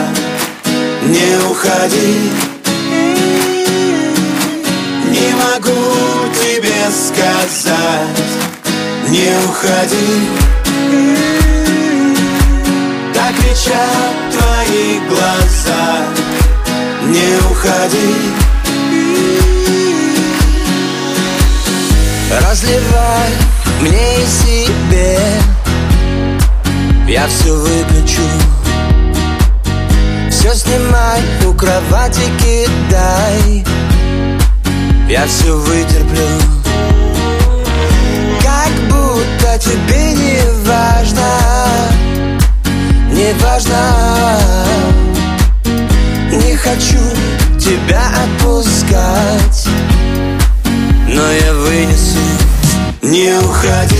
Не 1.07 1.51
уходи 1.51 2.31
Не 5.09 5.33
могу 5.35 6.20
сказать 6.91 8.31
Не 9.07 9.33
уходи. 9.45 10.29
Так 13.13 13.35
кричат 13.35 14.15
твои 14.31 14.99
глаза 15.09 16.05
Не 17.07 17.37
уходи. 17.49 18.15
Разливай 22.31 23.29
мне 23.81 24.23
и 24.23 24.25
себе. 24.25 25.19
Я 27.07 27.27
все 27.27 27.53
выключу. 27.53 28.21
Все 30.29 30.53
снимай, 30.53 31.21
у 31.45 31.53
кровати 31.53 32.21
кидай. 32.39 33.65
Я 35.09 35.27
все 35.27 35.57
вытерплю 35.57 36.60
будто 39.51 39.69
тебе 39.69 40.13
не 40.13 40.39
важно 40.65 41.27
Не 43.11 43.33
важно. 43.43 44.37
Не 46.31 46.55
хочу 46.55 46.99
тебя 47.59 48.01
отпускать 48.23 49.67
но 51.13 51.29
я 51.29 51.53
вынесу. 51.55 52.19
Не 53.01 53.37
уходи. 53.39 53.97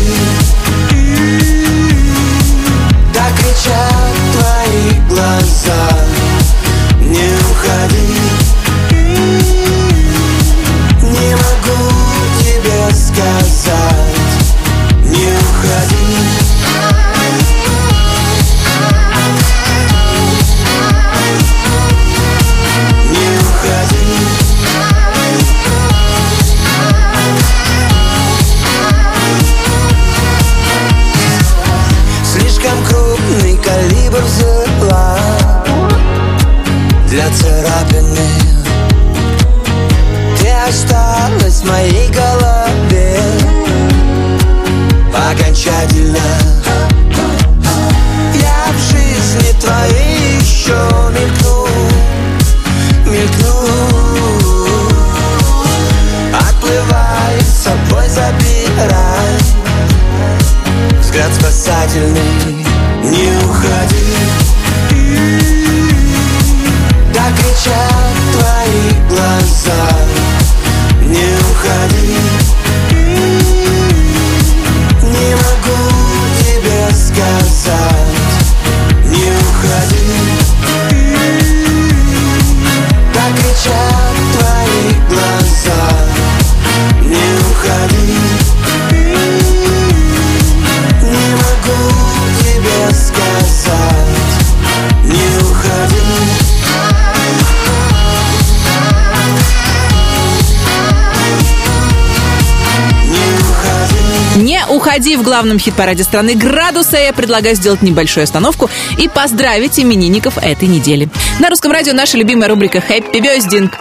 Так 3.14 3.34
кричат 3.36 4.16
твои 4.32 5.10
глаза 5.10 5.91
that's 37.32 37.44
what 37.44 38.41
уходи 104.92 105.16
в 105.16 105.24
главном 105.24 105.58
хит-параде 105.58 106.04
страны 106.04 106.36
«Градуса». 106.36 106.98
Я 106.98 107.14
предлагаю 107.14 107.56
сделать 107.56 107.82
небольшую 107.82 108.26
остановку 108.26 108.70
и 108.98 109.08
поздравить 109.08 109.80
именинников 109.80 110.38
этой 110.38 110.68
недели. 110.68 111.08
На 111.40 111.50
русском 111.50 111.72
радио 111.72 111.94
наша 111.94 112.18
любимая 112.18 112.50
рубрика 112.50 112.82
«Хэппи 112.82 113.20
Бёздинг». 113.20 113.72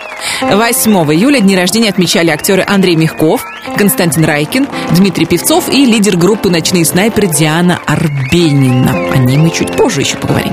8 0.41 0.93
июля 1.13 1.41
дни 1.41 1.57
рождения 1.57 1.89
отмечали 1.89 2.31
актеры 2.31 2.65
Андрей 2.65 2.95
Мягков, 2.95 3.45
Константин 3.81 4.27
Райкин, 4.27 4.69
Дмитрий 4.91 5.25
Певцов 5.25 5.71
и 5.71 5.87
лидер 5.87 6.19
группы 6.19 6.51
«Ночные 6.51 6.85
снайперы» 6.85 7.29
Диана 7.29 7.81
Арбенина. 7.87 9.11
О 9.11 9.17
ней 9.17 9.39
мы 9.39 9.49
чуть 9.49 9.75
позже 9.75 10.03
еще 10.03 10.19
поговорим. 10.19 10.53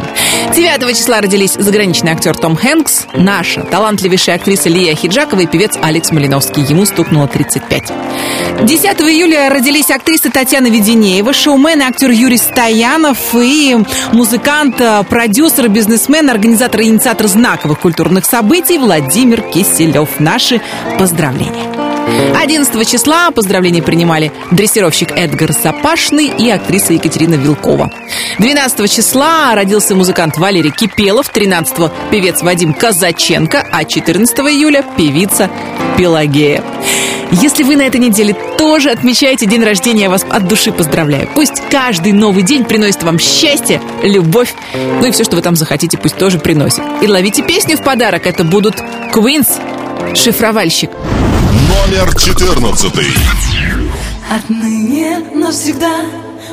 9 0.55 0.97
числа 0.97 1.19
родились 1.19 1.55
заграничный 1.55 2.13
актер 2.13 2.37
Том 2.37 2.55
Хэнкс, 2.55 3.07
наша 3.15 3.63
талантливейшая 3.63 4.37
актриса 4.37 4.69
Лия 4.69 4.95
Хиджакова 4.95 5.41
и 5.41 5.45
певец 5.45 5.77
Алекс 5.81 6.09
Малиновский. 6.11 6.63
Ему 6.63 6.85
стукнуло 6.85 7.27
35. 7.27 7.91
10 8.63 8.85
июля 9.01 9.49
родились 9.49 9.91
актриса 9.91 10.31
Татьяна 10.31 10.67
Веденеева, 10.67 11.33
шоумен 11.33 11.81
и 11.81 11.83
актер 11.83 12.11
Юрий 12.11 12.37
Стоянов 12.37 13.35
и 13.35 13.75
музыкант, 14.13 14.79
э, 14.79 15.03
продюсер, 15.03 15.67
бизнесмен, 15.67 16.29
организатор 16.29 16.79
и 16.79 16.85
инициатор 16.85 17.27
знаковых 17.27 17.81
культурных 17.81 18.23
событий 18.23 18.77
Владимир 18.77 19.41
Киселев. 19.41 20.21
Наши 20.21 20.61
поздравления. 20.97 21.87
11 22.36 22.89
числа 22.89 23.32
поздравления 23.32 23.82
принимали 23.82 24.32
дрессировщик 24.52 25.12
Эдгар 25.12 25.54
Сапашный 25.54 26.28
и 26.28 26.50
актриса 26.50 26.93
Екатерина 26.93 27.36
Вилкова. 27.36 27.91
12 28.39 28.91
числа 28.91 29.54
родился 29.56 29.96
музыкант 29.96 30.38
Валерий 30.38 30.72
Кипелов, 30.72 31.30
13 31.30 31.91
певец 32.12 32.41
Вадим 32.41 32.74
Казаченко, 32.74 33.65
а 33.72 33.84
14 33.84 34.38
июля 34.39 34.86
певица 34.98 35.50
Пелагея. 35.98 36.63
Если 37.32 37.63
вы 37.63 37.76
на 37.76 37.82
этой 37.82 38.00
неделе 38.00 38.34
тоже 38.58 38.89
отмечаете 38.89 39.46
день 39.46 39.63
рождения, 39.63 40.04
я 40.04 40.10
вас 40.10 40.26
от 40.30 40.48
души 40.48 40.72
поздравляю. 40.72 41.30
Пусть 41.36 41.62
каждый 41.70 42.13
новый 42.13 42.43
день 42.43 42.63
приносит 42.63 43.04
вам 43.04 43.20
счастье, 43.20 43.82
любовь, 44.02 44.54
ну 44.74 45.06
и 45.06 45.12
все, 45.12 45.26
что 45.26 45.36
вы 45.36 45.41
там 45.41 45.58
захотите, 45.58 45.98
пусть 45.98 46.15
тоже 46.15 46.39
приносит. 46.39 46.82
И 47.02 47.08
ловите 47.08 47.43
песню 47.43 47.76
в 47.76 47.84
подарок, 47.84 48.26
это 48.26 48.46
будут 48.46 48.76
Queens, 49.12 49.60
шифровальщик. 50.15 50.89
Номер 51.45 52.13
14. 52.15 52.93
Отныне 54.30 55.19
навсегда 55.34 55.95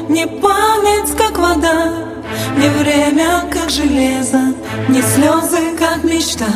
Мне 0.09 0.27
память 0.27 1.17
как 1.17 1.39
вода 1.39 1.93
Мне 2.57 2.71
время 2.71 3.45
как 3.51 3.71
железо 3.71 4.55
Мне 4.89 5.03
слезы 5.03 5.77
как 5.79 6.05
мечта. 6.05 6.49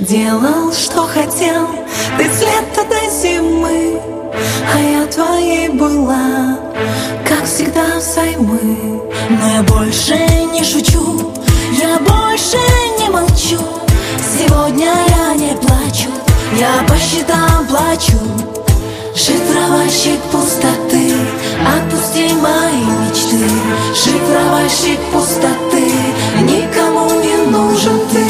Делал, 0.00 0.72
что 0.72 1.06
хотел 1.06 1.68
Ты 2.18 2.24
с 2.24 2.40
лета 2.40 2.86
зимы 3.22 4.00
А 4.74 4.78
я 4.78 5.06
твоей 5.06 5.68
была 5.68 6.58
Как 7.26 7.44
всегда 7.44 7.98
взаймы. 7.98 9.02
Но 9.30 9.54
я 9.54 9.62
больше 9.62 10.16
не 10.52 10.64
шучу 10.64 11.32
Я 11.80 11.98
больше 11.98 12.58
не 12.98 13.08
молчу 13.08 13.58
Сегодня 14.38 14.92
я 15.08 15.34
не 15.34 15.54
плачу 15.56 16.29
Я 16.58 16.84
по 16.88 16.96
счетам 16.96 17.66
плачу 17.68 18.18
Шифровальщик 19.14 20.20
пустоты, 20.32 21.12
отпусти 21.76 22.32
мои 22.34 22.84
мечты. 22.84 23.50
Шифровальщик 23.94 24.98
пустоты, 25.12 25.92
никому 26.42 27.10
не 27.20 27.36
нужен 27.50 28.00
ты. 28.12 28.29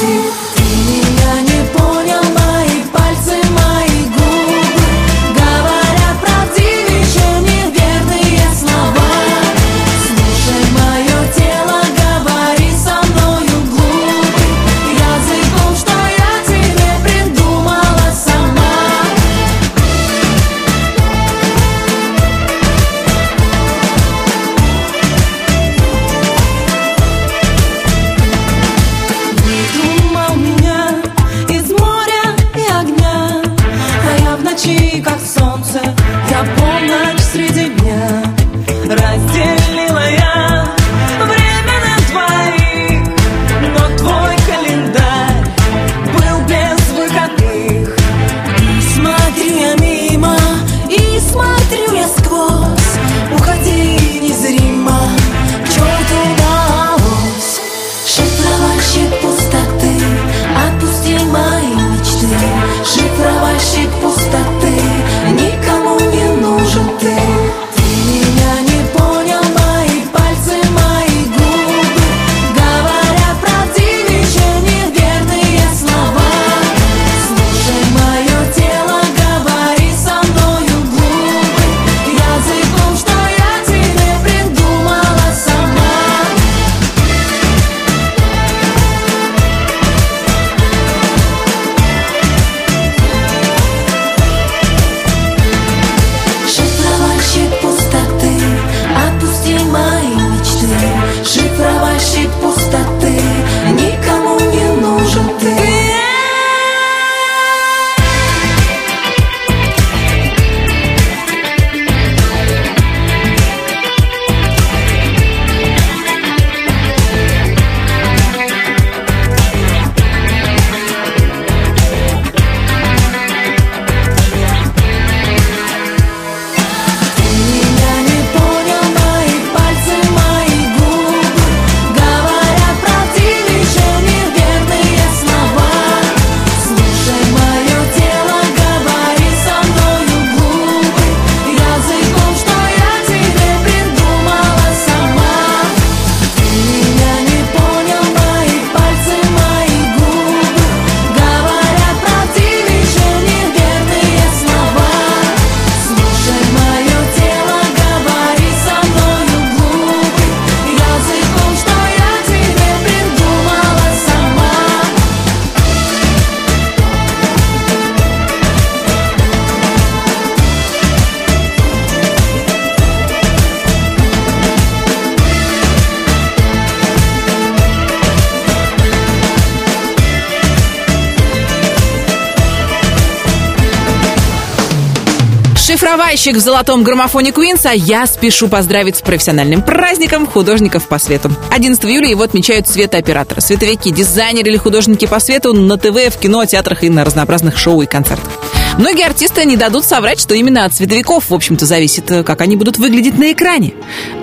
Каравайщик 186.11 186.38
в 186.38 186.40
золотом 186.40 186.83
граммофоне 186.83 187.31
Queens, 187.31 187.61
а 187.66 187.73
я 187.73 188.05
спешу 188.05 188.49
поздравить 188.49 188.96
с 188.96 189.01
профессиональным 189.01 189.62
праздником 189.62 190.27
художников 190.27 190.88
по 190.88 190.99
свету. 190.99 191.31
11 191.53 191.85
июля 191.85 192.09
его 192.09 192.25
отмечают 192.25 192.66
светооператоры, 192.66 193.40
световики, 193.40 193.92
дизайнеры 193.92 194.51
или 194.51 194.57
художники 194.57 195.07
по 195.07 195.20
свету 195.20 195.53
на 195.53 195.79
ТВ, 195.79 196.12
в 196.12 196.18
кино, 196.18 196.44
театрах 196.46 196.83
и 196.83 196.90
на 196.90 197.05
разнообразных 197.05 197.57
шоу 197.57 197.83
и 197.83 197.87
концертах. 197.87 198.29
Многие 198.77 199.07
артисты 199.07 199.44
не 199.44 199.57
дадут 199.57 199.85
соврать, 199.85 200.18
что 200.18 200.35
именно 200.35 200.64
от 200.64 200.75
световиков, 200.75 201.31
в 201.31 201.35
общем-то, 201.35 201.64
зависит, 201.64 202.07
как 202.27 202.40
они 202.40 202.57
будут 202.57 202.77
выглядеть 202.77 203.16
на 203.16 203.31
экране. 203.31 203.75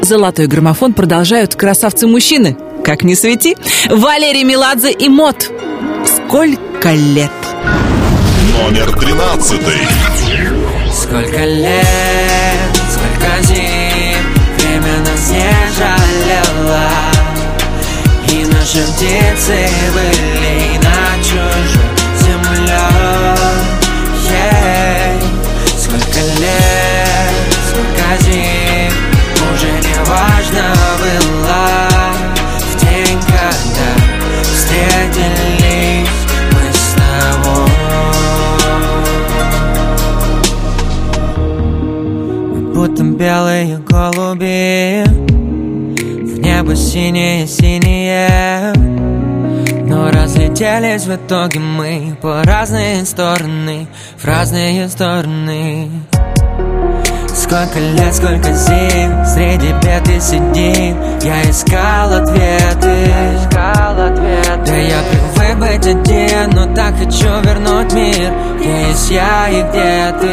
Золотой 0.01 0.47
граммофон 0.47 0.91
продолжают 0.91 1.55
красавцы-мужчины. 1.55 2.57
Как 2.83 3.03
ни 3.03 3.13
свети. 3.13 3.55
Валерий 3.89 4.43
Меладзе 4.43 4.91
и 4.91 5.07
Мот. 5.07 5.49
Сколько 6.05 6.91
лет? 6.91 7.31
Номер 8.57 8.91
тринадцатый. 8.99 9.87
Сколько 11.07 11.45
лет, 11.45 11.79
сколько 12.91 13.41
зим 13.43 14.17
Время 14.57 14.97
нас 14.99 15.31
не 15.31 15.53
жалело. 15.77 16.89
И 18.29 18.45
наши 18.45 18.83
птицы 18.91 19.69
были 19.93 20.16
белые 43.17 43.77
голуби. 43.79 45.03
В 45.03 46.39
небо 46.39 46.75
синее-синее 46.75 48.73
Но 49.85 50.11
разлетелись 50.11 51.05
в 51.05 51.15
итоге 51.15 51.59
мы 51.59 52.15
По 52.21 52.43
разные 52.43 53.03
стороны, 53.05 53.87
в 54.17 54.25
разные 54.25 54.87
стороны. 54.87 55.89
Сколько 57.33 57.79
лет, 57.79 58.13
сколько 58.13 58.53
зим 58.53 59.25
Среди 59.25 59.73
бед 59.83 60.07
и 60.09 60.19
седин. 60.19 60.95
Я 61.23 61.41
искал 61.49 62.13
ответы. 62.13 63.09
Искал 63.35 63.99
ответы. 63.99 64.65
Да 64.65 64.75
я 64.75 65.01
привык 65.09 65.57
быть 65.57 65.87
один 65.87 66.49
Но 66.51 66.75
так 66.75 66.95
хочу 66.97 67.41
вернуть 67.41 67.93
мир. 67.93 68.31
Где 68.59 68.89
есть 68.89 69.09
я 69.09 69.49
и 69.49 69.63
где 69.63 70.13
ты 70.21 70.27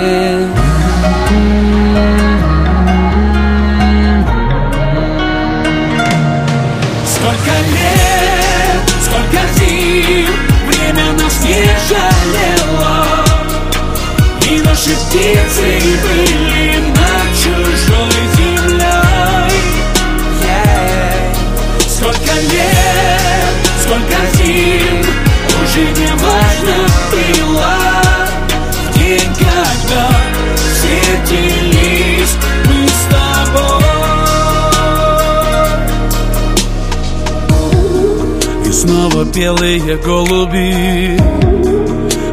белые 39.34 39.96
голуби. 39.96 41.18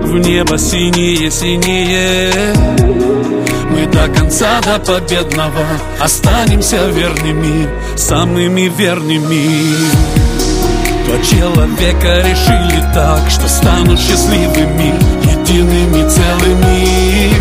В 0.03 0.17
небо 0.19 0.57
синие-синие 0.57 2.31
Мы 3.69 3.85
до 3.87 4.07
конца, 4.09 4.59
до 4.61 4.77
победного 4.79 5.65
Останемся 5.99 6.89
верными, 6.89 7.67
самыми 7.95 8.71
верными. 8.77 9.75
Два 11.05 11.17
человека 11.23 12.21
решили 12.27 12.81
так 12.93 13.29
Что 13.29 13.47
станут 13.47 13.99
счастливыми, 13.99 14.93
едиными 15.23 16.09
целыми. 16.09 17.33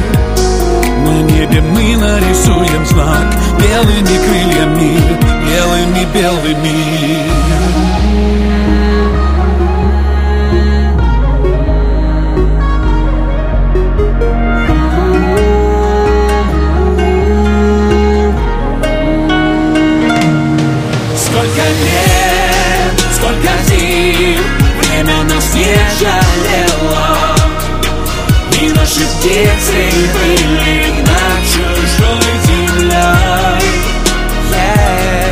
На 1.04 1.22
небе 1.22 1.60
мы 1.60 1.96
нарисуем 1.96 2.86
знак 2.86 3.34
Белыми 3.58 4.16
крыльями, 4.24 4.96
белыми-белыми 5.44 7.29
не 25.70 25.76
жалело 26.00 27.36
И 28.60 28.68
наши 28.70 29.00
птицы 29.00 29.78
были 30.14 30.78
над 31.02 31.38
чужой 31.52 32.30
землей 32.46 33.62
Ей. 34.50 35.30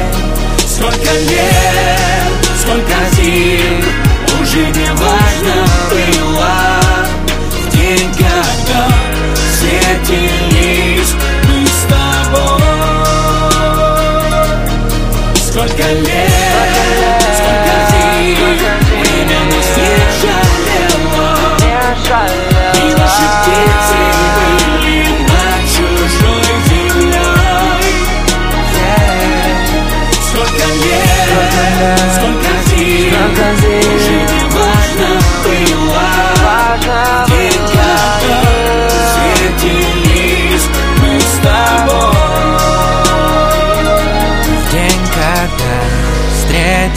Сколько 0.67 1.13
лет, 1.13 2.33
сколько 2.61 2.99
зим 3.17 3.83
Уже 4.41 4.63
не 4.67 4.91
важно 4.93 5.57
было 5.91 6.57
В 7.53 7.77
день, 7.77 8.13
когда 8.15 8.83
встретились 9.35 11.13
мы 11.49 11.59
с 11.67 11.69
тобой 11.89 12.63
Сколько 15.35 15.87
лет, 15.93 16.48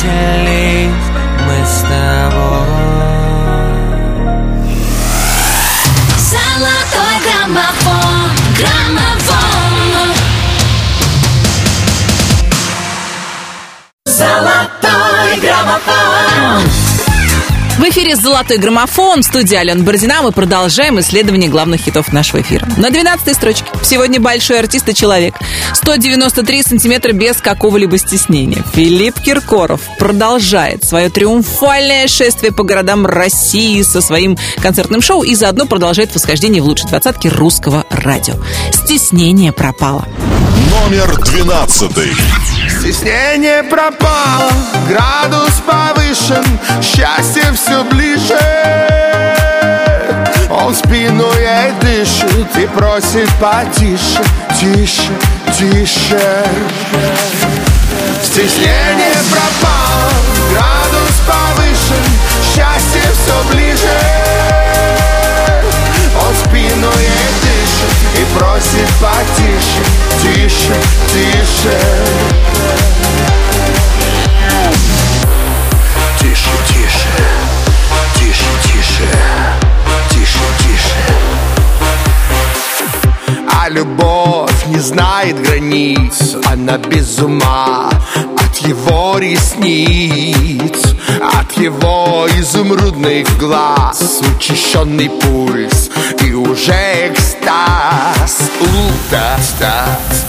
встретились 0.01 0.93
мы 1.45 1.65
с 1.65 1.81
тобой 1.81 3.20
В 17.81 17.83
эфире 17.85 18.15
«Золотой 18.15 18.57
граммофон» 18.57 19.23
в 19.23 19.25
студии 19.25 19.55
Алена 19.55 19.81
Бородина. 19.83 20.21
Мы 20.21 20.31
продолжаем 20.31 20.99
исследование 20.99 21.49
главных 21.49 21.81
хитов 21.81 22.13
нашего 22.13 22.41
эфира. 22.41 22.67
На 22.77 22.91
12 22.91 23.35
строчке. 23.35 23.65
Сегодня 23.83 24.19
большой 24.19 24.59
артист 24.59 24.87
и 24.89 24.93
человек. 24.93 25.33
193 25.73 26.61
сантиметра 26.61 27.11
без 27.11 27.37
какого-либо 27.37 27.97
стеснения. 27.97 28.63
Филипп 28.75 29.19
Киркоров 29.19 29.81
продолжает 29.97 30.83
свое 30.83 31.09
триумфальное 31.09 32.07
шествие 32.07 32.51
по 32.51 32.63
городам 32.63 33.07
России 33.07 33.81
со 33.81 34.01
своим 34.01 34.37
концертным 34.61 35.01
шоу 35.01 35.23
и 35.23 35.33
заодно 35.33 35.65
продолжает 35.65 36.13
восхождение 36.13 36.61
в 36.61 36.65
лучшей 36.65 36.87
двадцатке 36.87 37.29
русского 37.29 37.85
радио. 37.89 38.35
Стеснение 38.71 39.51
пропало. 39.51 40.05
Номер 40.69 41.19
двенадцатый. 41.23 42.11
Стеснение 42.81 43.61
пропало, 43.61 44.51
градус 44.89 45.61
повышен, 45.67 46.43
счастье 46.81 47.43
все 47.53 47.83
ближе. 47.83 48.39
Он 50.49 50.73
спину 50.73 51.31
ей 51.33 51.73
дышит 51.79 52.57
и 52.57 52.65
просит 52.65 53.29
потише, 53.39 54.23
тише, 54.59 55.11
тише. 55.55 56.43
Стеснение 58.23 59.15
пропало, 59.29 60.11
градус 60.51 61.21
повышен, 61.27 62.03
счастье 62.43 63.03
все 63.13 63.53
ближе. 63.53 63.99
Он 66.19 66.35
спину 66.35 66.91
ей 66.99 67.10
просит 68.37 68.89
потише, 68.99 69.83
тише, 70.21 70.75
тише. 71.07 71.79
Тише, 76.19 76.49
тише, 76.67 77.13
тише, 78.15 78.51
тише, 78.63 79.09
тише, 80.09 80.45
тише. 80.59 81.01
А 83.61 83.69
любовь 83.69 84.65
не 84.67 84.79
знает 84.79 85.39
границ 85.41 86.35
Она 86.51 86.77
без 86.77 87.19
ума 87.19 87.89
его 88.61 89.17
ресниц 89.17 90.95
От 91.21 91.51
его 91.57 92.27
изумрудных 92.37 93.37
глаз 93.37 94.21
Учащенный 94.35 95.09
пульс 95.09 95.89
и 96.23 96.33
уже 96.33 97.09
экстаз. 97.09 98.49
У-тас-тас 98.61 100.21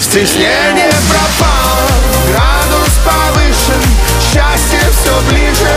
Стеснение 0.00 0.92
пропало, 1.10 1.90
градус 2.28 2.94
повышен 3.04 3.82
Счастье 4.20 4.80
все 4.92 5.14
ближе. 5.30 5.76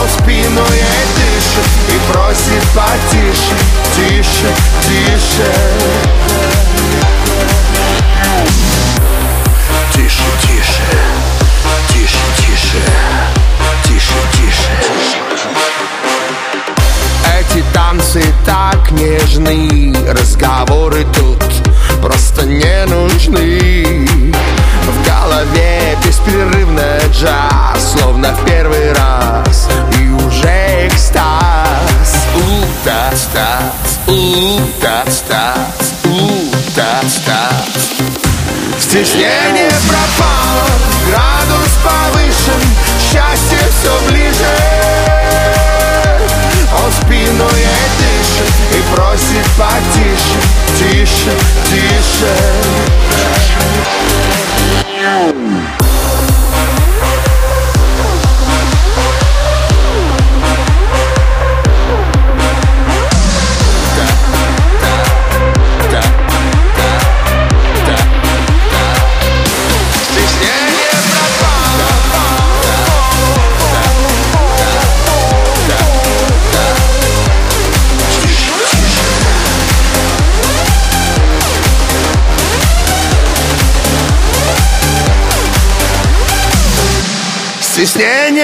Он 0.00 0.08
спину 0.08 0.62
и 0.62 1.21
просит 2.12 2.64
потише 2.74 3.56
Тише, 3.94 4.48
тише. 4.82 5.52
Тише, 9.92 10.22
тише, 10.42 10.82
тише, 11.88 12.18
тише, 12.38 12.82
тише, 13.84 14.14
тише. 14.32 14.70
Эти 17.38 17.62
танцы 17.74 18.22
так 18.46 18.90
нежны 18.92 19.94
Разговоры 20.10 21.04
тут 21.14 21.44
просто 22.00 22.46
не 22.46 22.86
нужны. 22.86 24.06
В 24.86 25.06
голове 25.06 25.96
беспрерывно 26.04 26.98
джаз 27.12 27.92
Словно 27.92 28.34
в 28.34 28.44
первый 28.44 28.92
раз. 28.92 29.68
И 30.00 30.08
уже 30.08 30.88
экстаз 30.88 31.71
У-тас-тас, 32.82 34.00
у-тас-тас, 34.08 35.94
у-тас-тас 36.04 37.54
Стеснение 38.80 39.70
пропало, 39.86 40.66
градус 41.06 41.72
повышен 41.84 42.60
Счастье 42.98 43.58
все 43.70 44.10
ближе. 44.10 44.56
Он 46.84 46.90
спину 46.90 47.48
ей 47.54 47.86
дышит 48.00 48.52
и 48.74 48.96
просит 48.96 49.46
потише 49.56 50.40
Тише, 50.76 51.32
тише 51.70 52.34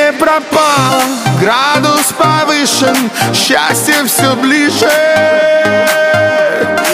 Стеснение 0.08 0.12
пропало, 0.12 1.02
градус 1.40 2.06
повышен, 2.16 3.10
счастье 3.34 4.04
все 4.06 4.34
ближе. 4.36 4.90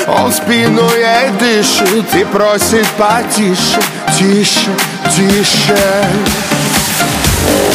Он 0.09 0.33
спину 0.33 0.89
ей 0.97 1.31
дышит 1.39 2.13
и 2.15 2.25
просит 2.25 2.87
потише, 2.99 3.81
тише, 4.19 4.71
тише. 5.15 5.79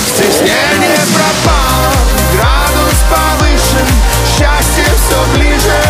Стеснение 0.07 1.05
пропало, 1.13 1.93
градус 2.33 2.99
повышен, 3.09 3.87
счастье 4.27 4.83
все 4.83 5.37
ближе. 5.37 5.81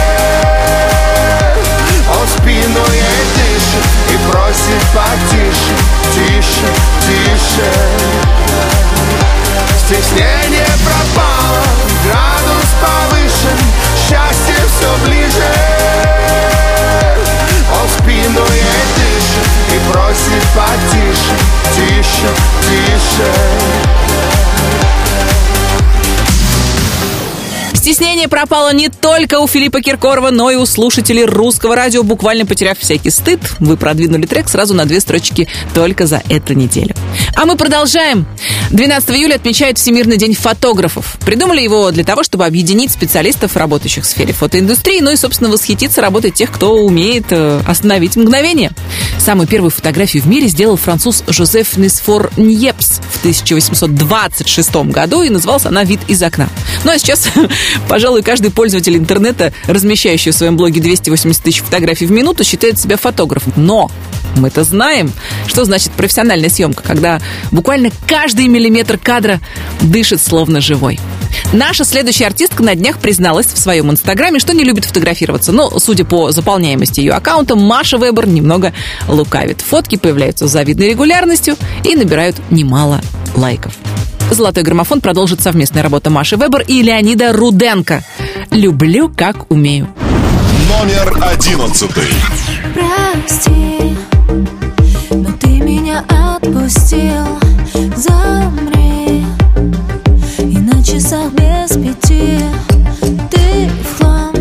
Он 2.19 2.27
спину 2.27 2.83
ей 2.91 3.25
дышит 3.35 3.87
и 4.13 4.31
просит 4.31 4.83
потише, 4.93 5.75
тише, 6.13 6.67
тише. 7.01 7.71
Стеснение 9.79 10.67
пропало, 10.85 11.63
градус 12.05 12.69
повышен, 12.81 13.59
счастье 13.95 14.55
все 14.67 15.05
ближе. 15.05 15.51
Он 17.81 17.89
спину 17.89 18.45
ей 18.51 18.83
дышит 18.95 19.49
и 19.73 19.91
просит 19.91 20.43
потише, 20.55 21.35
тише, 21.75 22.29
тише. 22.67 23.31
Стеснение 27.79 28.27
пропало 28.27 28.73
не 28.73 28.89
только 28.89 29.39
у 29.39 29.47
Филиппа 29.47 29.79
Киркорова, 29.79 30.31
но 30.31 30.51
и 30.51 30.55
у 30.55 30.65
слушателей 30.65 31.23
русского 31.23 31.77
радио. 31.77 32.03
Буквально 32.03 32.45
потеряв 32.45 32.77
всякий 32.77 33.09
стыд, 33.09 33.39
вы 33.59 33.77
продвинули 33.77 34.25
трек 34.25 34.49
сразу 34.49 34.73
на 34.73 34.83
две 34.83 34.99
строчки 34.99 35.47
только 35.73 36.05
за 36.05 36.21
эту 36.27 36.55
неделю. 36.55 36.93
А 37.37 37.45
мы 37.45 37.55
продолжаем. 37.55 38.25
12 38.71 39.11
июля 39.11 39.35
отмечают 39.35 39.77
Всемирный 39.77 40.17
день 40.17 40.35
фотографов. 40.35 41.15
Придумали 41.25 41.61
его 41.61 41.89
для 41.91 42.03
того, 42.03 42.23
чтобы 42.23 42.45
объединить 42.45 42.91
специалистов, 42.91 43.55
работающих 43.55 44.03
в 44.03 44.07
сфере 44.07 44.33
фотоиндустрии, 44.33 44.99
ну 44.99 45.11
и, 45.11 45.15
собственно, 45.15 45.49
восхититься 45.49 46.01
работой 46.01 46.31
тех, 46.31 46.51
кто 46.51 46.73
умеет 46.83 47.27
э, 47.29 47.61
остановить 47.65 48.17
мгновение. 48.17 48.71
Самую 49.19 49.47
первую 49.47 49.71
фотографию 49.71 50.21
в 50.23 50.27
мире 50.27 50.49
сделал 50.49 50.75
француз 50.75 51.23
Жозеф 51.27 51.77
Несфор 51.77 52.29
Ньепс 52.35 52.99
в 53.09 53.19
1826 53.19 54.75
году, 54.87 55.21
и 55.23 55.29
называлась 55.29 55.65
она 55.65 55.85
«Вид 55.85 56.01
из 56.07 56.21
окна». 56.21 56.49
Ну 56.83 56.91
а 56.91 56.97
сейчас, 56.97 57.29
пожалуй, 57.87 58.21
каждый 58.23 58.51
пользователь 58.51 58.97
интернета, 58.97 59.53
размещающий 59.67 60.31
в 60.31 60.35
своем 60.35 60.57
блоге 60.57 60.81
280 60.81 61.43
тысяч 61.43 61.61
фотографий 61.61 62.05
в 62.05 62.11
минуту, 62.11 62.43
считает 62.43 62.79
себя 62.79 62.97
фотографом. 62.97 63.53
Но 63.55 63.89
мы-то 64.35 64.63
знаем, 64.63 65.11
что 65.47 65.65
значит 65.65 65.91
профессиональная 65.91 66.49
съемка, 66.49 66.83
когда 66.83 67.19
буквально 67.51 67.91
каждый 68.07 68.47
миллиметр 68.47 68.97
кадра 68.97 69.39
дышит 69.81 70.21
словно 70.21 70.61
живой. 70.61 70.99
Наша 71.53 71.83
следующая 71.83 72.27
артистка 72.27 72.63
на 72.63 72.75
днях 72.75 72.99
призналась 72.99 73.47
в 73.47 73.57
своем 73.57 73.91
инстаграме, 73.91 74.39
что 74.39 74.53
не 74.53 74.63
любит 74.63 74.85
фотографироваться. 74.85 75.51
Но, 75.51 75.79
судя 75.79 76.05
по 76.05 76.31
заполняемости 76.31 76.99
ее 76.99 77.13
аккаунта, 77.13 77.55
Маша 77.55 77.97
Вебер 77.97 78.27
немного 78.27 78.73
лукавит. 79.07 79.61
Фотки 79.61 79.95
появляются 79.95 80.47
с 80.47 80.51
завидной 80.51 80.89
регулярностью 80.89 81.55
и 81.83 81.95
набирают 81.95 82.35
немало 82.49 83.01
лайков. 83.35 83.73
Золотой 84.31 84.63
граммофон 84.63 85.01
продолжит 85.01 85.41
совместная 85.41 85.83
работа 85.83 86.09
Маши 86.09 86.35
Вебер 86.35 86.61
и 86.67 86.81
Леонида 86.81 87.33
Руденко. 87.33 88.03
«Люблю, 88.51 89.11
как 89.15 89.51
умею». 89.51 89.87
Номер 90.69 91.17
одиннадцатый. 91.21 92.03
Прости, 92.73 93.95
но 95.11 95.31
ты 95.39 95.47
меня 95.47 96.05
отпустил 96.07 97.39
Замри 97.95 99.25
И 100.37 100.57
на 100.57 100.83
часах 100.83 101.31
без 101.33 101.71
пяти 101.71 102.39
Ты 103.31 103.69
в 103.83 103.97
хлам 103.97 104.33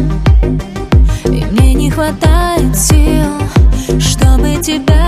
И 1.25 1.45
мне 1.51 1.75
не 1.75 1.91
хватает 1.91 2.77
сил 2.77 3.99
Чтобы 3.99 4.57
тебя 4.63 5.08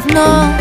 все 0.00 0.14
равно 0.14 0.59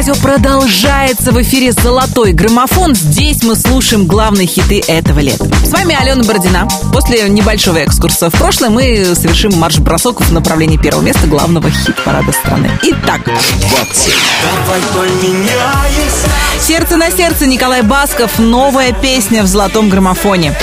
радио 0.00 0.14
продолжается 0.14 1.30
в 1.30 1.42
эфире 1.42 1.72
«Золотой 1.72 2.32
граммофон». 2.32 2.94
Здесь 2.94 3.42
мы 3.42 3.54
слушаем 3.54 4.06
главные 4.06 4.46
хиты 4.46 4.82
этого 4.88 5.18
лета. 5.18 5.46
С 5.62 5.68
вами 5.68 5.94
Алена 5.94 6.22
Бородина. 6.24 6.66
После 6.90 7.28
небольшого 7.28 7.76
экскурса 7.76 8.30
в 8.30 8.32
прошлое 8.32 8.70
мы 8.70 9.14
совершим 9.14 9.52
марш-бросок 9.58 10.22
в 10.22 10.32
направлении 10.32 10.78
первого 10.78 11.02
места 11.02 11.26
главного 11.26 11.70
хит-парада 11.70 12.32
страны. 12.32 12.70
Итак, 12.82 13.24
20. 13.24 14.14
Давай 14.42 14.80
поменяемся 14.94 16.30
«Сердце 16.58 16.96
на 16.96 17.10
сердце» 17.10 17.44
Николай 17.44 17.82
Басков. 17.82 18.38
Новая 18.38 18.92
песня 18.94 19.42
в 19.42 19.48
«Золотом 19.48 19.90
граммофоне». 19.90 20.56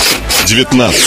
19. 0.46 1.00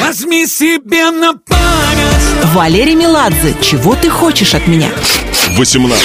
Возьми 0.00 0.46
себе 0.46 1.10
на 1.10 1.32
память 1.32 2.54
Валерий 2.54 2.94
Меладзе. 2.94 3.56
«Чего 3.60 3.96
ты 3.96 4.08
хочешь 4.08 4.54
от 4.54 4.68
меня?» 4.68 4.90
18. 5.56 5.98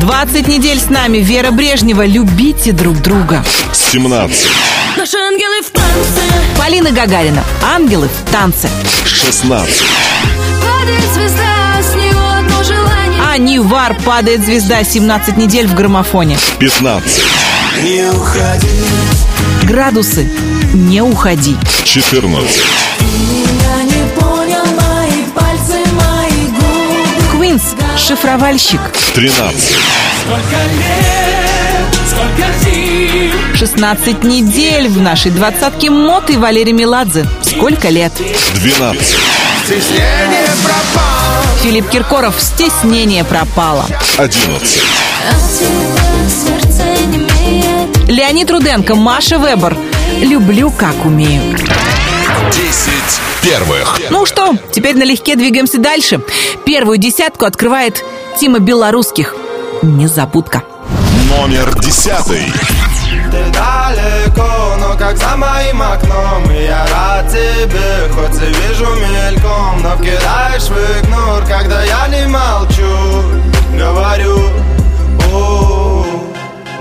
20 0.00 0.48
недель 0.48 0.80
с 0.80 0.88
нами. 0.88 1.18
Вера 1.18 1.50
Брежнева. 1.50 2.06
«Любите 2.06 2.72
друг 2.72 3.00
друга». 3.02 3.44
17. 3.72 4.48
Наши 4.96 5.16
ангелы 5.18 5.62
в 5.62 5.70
танце 5.70 6.22
Полина 6.56 6.90
Гагарина. 6.90 7.44
«Ангелы 7.62 8.08
в 8.08 8.32
танце». 8.32 8.68
16. 9.04 9.84
Падает 10.62 11.04
звезда, 11.14 11.82
с 11.82 11.94
него 11.94 12.20
одно 12.38 12.62
желание 12.62 13.22
А 13.22 13.36
Нивар 13.36 13.94
падает 14.04 14.44
звезда 14.44 14.82
17 14.82 15.36
недель 15.36 15.66
в 15.66 15.74
граммофоне. 15.74 16.38
15. 16.58 17.22
Не 17.82 18.10
уходи 18.10 18.68
Градусы. 19.64 20.28
Не 20.72 21.02
уходи. 21.02 21.56
14. 21.84 22.62
Шифровальщик. 27.96 28.80
13. 29.14 29.76
Сколько 30.22 30.56
лет, 30.78 31.86
сколько 32.08 32.52
зим 32.64 33.56
16 33.56 34.24
недель 34.24 34.88
в 34.88 35.00
нашей 35.00 35.30
двадцатке 35.30 35.90
мод 35.90 36.30
и 36.30 36.36
Валерий 36.36 36.72
Меладзе. 36.72 37.26
Сколько 37.42 37.88
лет? 37.88 38.12
12. 38.54 39.02
Стеснение 39.64 40.46
пропало 40.62 41.44
Филипп 41.62 41.88
Киркоров. 41.90 42.34
Стеснение 42.40 43.24
пропало. 43.24 43.86
11. 44.16 44.82
А 45.22 45.32
тебя 45.58 46.28
сердце 46.28 46.84
не 47.06 47.18
имеет 47.18 48.08
Леонид 48.08 48.50
Руденко. 48.50 48.94
Маша 48.94 49.38
Вебер. 49.38 49.76
Люблю, 50.20 50.70
как 50.70 51.04
умею. 51.04 51.42
10 52.52 53.29
первых. 53.42 53.98
Ну 54.10 54.26
что, 54.26 54.54
теперь 54.72 54.96
налегке 54.96 55.36
двигаемся 55.36 55.78
дальше. 55.78 56.20
Первую 56.64 56.98
десятку 56.98 57.44
открывает 57.44 58.04
Тима 58.38 58.58
Белорусских. 58.58 59.34
Незабудка. 59.82 60.62
Номер 61.28 61.78
10. 61.78 62.12
Ты 63.30 63.44
далеко, 63.52 64.76
но 64.80 64.96
как 64.98 65.16
за 65.16 65.36
моим 65.36 65.80
окном 65.80 66.50
И 66.50 66.64
я 66.64 66.84
рад 66.90 67.28
тебе, 67.30 68.08
хоть 68.12 68.42
и 68.42 68.46
вижу 68.46 68.86
мельком 68.96 69.82
Но 69.82 69.96
вкидаешь 69.96 70.64
в 70.64 71.00
игнор, 71.00 71.44
когда 71.46 71.82
я 71.84 72.08
не 72.08 72.26
молчу 72.26 73.09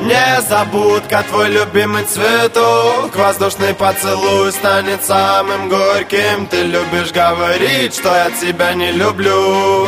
Незабудка, 0.09 1.23
твой 1.29 1.49
любимый 1.49 2.03
цветок. 2.03 3.15
Воздушный 3.15 3.75
поцелуй 3.75 4.51
станет 4.51 5.03
самым 5.05 5.69
горьким. 5.69 6.47
Ты 6.47 6.63
любишь 6.63 7.11
говорить, 7.11 7.93
что 7.93 8.09
я 8.09 8.31
тебя 8.31 8.73
не 8.73 8.91
люблю 8.91 9.87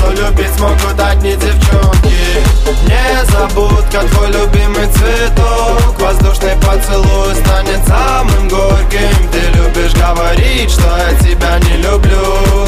Что 0.00 0.12
любить 0.12 0.58
могут 0.58 0.98
одни 0.98 1.32
девчонки. 1.32 2.16
Незабудка, 2.86 4.00
твой 4.08 4.28
любимый 4.28 4.86
цветок. 4.94 6.00
Воздушный 6.00 6.56
поцелуй 6.56 7.34
станет 7.34 7.86
самым 7.86 8.48
горьким. 8.48 9.28
Ты 9.30 9.40
любишь 9.58 9.92
говорить, 9.92 10.70
что 10.70 10.96
я 10.96 11.14
тебя 11.18 11.58
не 11.58 11.82
люблю. 11.82 12.66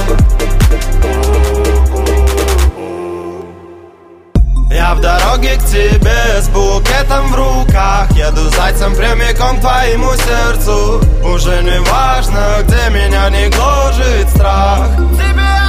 Я 4.70 4.95
в 4.95 5.01
дороге 5.01 5.57
к 5.57 5.64
тебе 5.64 6.39
с 6.39 6.49
букетом 6.51 7.33
в 7.33 7.35
руках. 7.35 8.11
Еду 8.11 8.51
зайцем 8.51 8.95
прямиком 8.95 9.57
к 9.57 9.61
твоему 9.62 10.12
сердцу. 10.12 11.01
Уже 11.24 11.62
не 11.62 11.80
важно, 11.80 12.59
где 12.62 12.91
меня 12.91 13.30
не 13.30 13.49
гложет 13.49 14.28
страх. 14.28 14.87
Тебе 15.16 15.62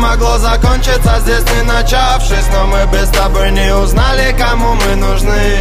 могло 0.00 0.38
закончиться 0.38 1.18
здесь 1.20 1.44
не 1.54 1.62
начавшись 1.62 2.48
Но 2.52 2.66
мы 2.66 2.86
без 2.92 3.08
тобой 3.10 3.50
не 3.52 3.74
узнали, 3.74 4.34
кому 4.36 4.74
мы 4.74 4.96
нужны. 4.96 5.58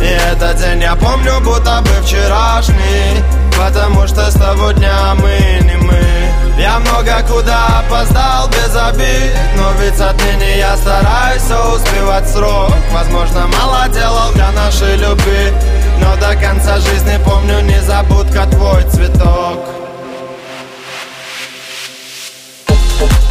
И 0.00 0.04
этот 0.04 0.56
день 0.58 0.82
я 0.82 0.94
помню, 0.94 1.40
будто 1.40 1.80
бы 1.82 2.04
вчерашний 2.04 3.22
Потому 3.56 4.06
что 4.06 4.30
с 4.30 4.34
того 4.34 4.72
дня 4.72 5.14
мы 5.14 5.38
не 5.64 5.76
мы. 5.76 6.02
Я 6.58 6.78
много 6.80 7.22
куда 7.28 7.80
опоздал 7.80 8.48
без 8.48 8.74
обид 8.76 9.32
Но 9.56 9.72
ведь 9.80 10.00
отныне 10.00 10.58
я 10.58 10.76
стараюсь 10.76 11.42
все 11.42 11.74
успевать 11.74 12.28
срок. 12.28 12.72
Возможно, 12.92 13.46
мало 13.46 13.88
делал 13.88 14.32
для 14.34 14.50
нашей 14.52 14.96
любви 14.96 15.52
Но 15.98 16.16
до 16.16 16.34
конца 16.36 16.78
жизни 16.78 17.18
помню 17.24 17.60
незабудка 17.60 18.46
твой 18.46 18.82
цветок 18.90 19.81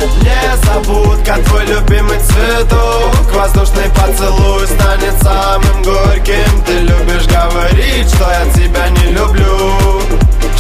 Незабудка, 0.02 1.38
твой 1.46 1.66
любимый 1.66 2.20
цветок. 2.20 3.32
Воздушный 3.34 3.90
поцелуй 3.90 4.66
станет 4.68 5.14
самым 5.22 5.84
горьким. 5.84 6.64
Ты 6.66 6.80
любишь 6.80 7.28
говорить, 7.28 8.08
что 8.14 8.24
я 8.30 8.52
тебя 8.54 8.90
не 8.90 9.12
люблю 9.12 9.82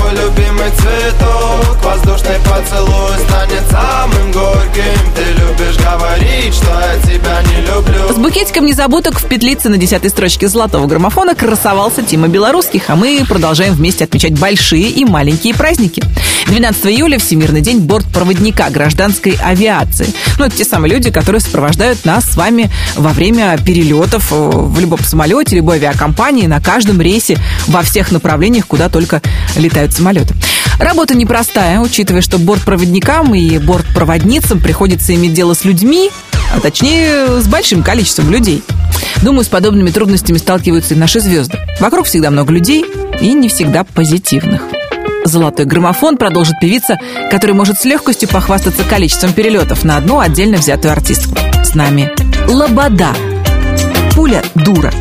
твой 0.00 0.12
любимый 0.12 0.70
цветок 0.76 1.84
Воздушный 1.84 2.36
поцелуй 2.44 3.16
станет 3.26 3.62
самым 3.70 4.32
горьким 4.32 5.14
Ты 5.14 5.22
любишь 5.40 5.76
говорить, 5.76 6.54
что 6.54 6.66
я 6.66 7.00
тебя 7.02 7.42
не 7.42 7.66
люблю 7.66 8.12
С 8.12 8.18
букетиком 8.18 8.66
незабудок 8.66 9.18
в 9.18 9.26
петлице 9.26 9.68
на 9.68 9.78
десятой 9.78 10.10
строчке 10.10 10.48
золотого 10.48 10.86
граммофона 10.86 11.34
красовался 11.34 12.02
Тима 12.02 12.28
Белорусских, 12.28 12.84
а 12.88 12.96
мы 12.96 13.24
продолжаем 13.26 13.74
вместе 13.74 14.04
отмечать 14.04 14.38
большие 14.38 14.90
и 14.90 15.04
маленькие 15.04 15.54
праздники. 15.54 16.02
12 16.46 16.86
июля 16.86 17.18
Всемирный 17.18 17.60
день 17.60 17.80
бортпроводника 17.80 18.70
гражданской 18.70 19.38
авиации. 19.42 20.08
Ну, 20.38 20.46
это 20.46 20.56
те 20.56 20.64
самые 20.64 20.92
люди, 20.92 21.10
которые 21.10 21.40
сопровождают 21.40 22.04
нас 22.04 22.24
с 22.24 22.36
вами 22.36 22.70
во 22.96 23.10
время 23.10 23.56
перелетов 23.58 24.32
э, 24.32 24.34
в 24.34 24.78
любом 24.80 24.98
самолете, 25.00 25.56
любой 25.56 25.76
авиакомпании, 25.76 26.46
на 26.46 26.60
каждом 26.60 27.00
рейсе, 27.00 27.38
во 27.68 27.82
всех 27.82 28.10
направлениях, 28.10 28.66
куда 28.66 28.88
только 28.90 29.22
летают 29.56 29.92
самолеты. 29.92 30.34
Работа 30.78 31.14
непростая, 31.14 31.80
учитывая, 31.80 32.22
что 32.22 32.38
бортпроводникам 32.38 33.34
и 33.34 33.58
бортпроводницам 33.58 34.60
приходится 34.60 35.14
иметь 35.14 35.34
дело 35.34 35.54
с 35.54 35.64
людьми, 35.64 36.10
а 36.54 36.60
точнее 36.60 37.40
с 37.40 37.46
большим 37.46 37.82
количеством 37.82 38.30
людей. 38.30 38.62
Думаю, 39.22 39.44
с 39.44 39.48
подобными 39.48 39.90
трудностями 39.90 40.38
сталкиваются 40.38 40.94
и 40.94 40.96
наши 40.96 41.20
звезды. 41.20 41.58
Вокруг 41.80 42.06
всегда 42.06 42.30
много 42.30 42.52
людей 42.52 42.84
и 43.20 43.32
не 43.34 43.48
всегда 43.48 43.84
позитивных. 43.84 44.62
Золотой 45.24 45.66
граммофон 45.66 46.16
продолжит 46.16 46.54
певица, 46.60 46.98
которая 47.30 47.54
может 47.54 47.78
с 47.78 47.84
легкостью 47.84 48.28
похвастаться 48.28 48.84
количеством 48.84 49.32
перелетов 49.32 49.84
на 49.84 49.98
одну 49.98 50.18
отдельно 50.18 50.56
взятую 50.56 50.92
артистку. 50.92 51.36
С 51.62 51.74
нами 51.74 52.10
Лобода. 52.48 53.14
Пуля 54.14 54.42
дура. 54.54 54.92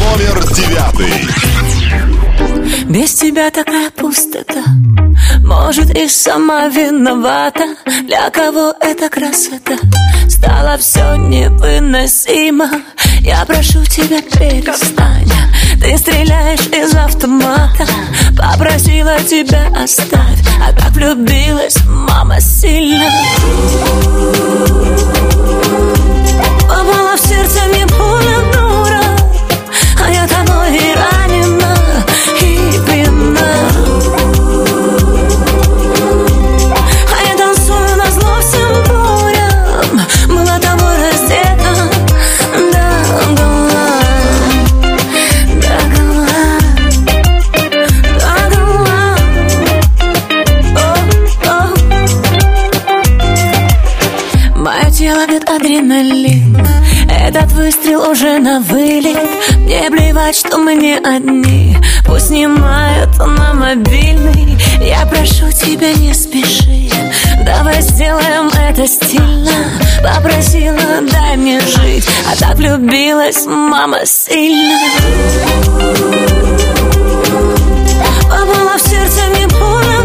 Номер 0.00 0.44
девятый. 0.52 1.59
Без 2.86 3.14
тебя 3.14 3.50
такая 3.50 3.90
пустота. 3.90 4.64
Может 5.44 5.90
и 5.96 6.08
сама 6.08 6.68
виновата. 6.68 7.64
Для 8.06 8.30
кого 8.30 8.74
эта 8.80 9.08
красота? 9.08 9.76
Стало 10.28 10.76
все 10.78 11.16
невыносимо. 11.16 12.70
Я 13.20 13.44
прошу 13.44 13.84
тебя 13.84 14.22
перестань. 14.22 15.30
Ты 15.80 15.96
стреляешь 15.96 16.66
из 16.66 16.94
автомата. 16.94 17.86
Попросила 18.36 19.18
тебя 19.20 19.66
оставь. 19.76 20.38
А 20.66 20.72
так 20.72 20.90
влюбилась 20.90 21.76
мама 21.86 22.40
сильно. 22.40 23.10
Попала 26.62 27.16
в 27.16 27.20
сердце 27.20 27.60
мне 27.68 27.86
пуля 27.86 28.69
уже 58.20 58.38
на 58.38 58.60
вылет. 58.60 59.16
Мне 59.60 59.90
плевать, 59.90 60.36
что 60.36 60.58
мы 60.58 60.74
не 60.74 60.98
одни. 60.98 61.76
Пусть 62.04 62.28
снимают 62.28 63.16
на 63.16 63.54
мобильный 63.54 64.58
Я 64.82 65.06
прошу 65.06 65.50
тебя, 65.50 65.92
не 65.94 66.12
спеши. 66.12 66.90
Давай 67.46 67.80
сделаем 67.80 68.48
это 68.48 68.86
стильно. 68.86 69.50
Попросила, 70.02 70.78
дай 71.10 71.36
мне 71.36 71.60
жить. 71.60 72.06
А 72.30 72.36
так 72.36 72.56
влюбилась 72.56 73.46
мама 73.46 74.04
сильно. 74.04 74.78
Попала 78.24 78.76
в 78.76 78.82
сердце 78.82 79.22
мне 79.30 79.48
пуля 79.48 79.99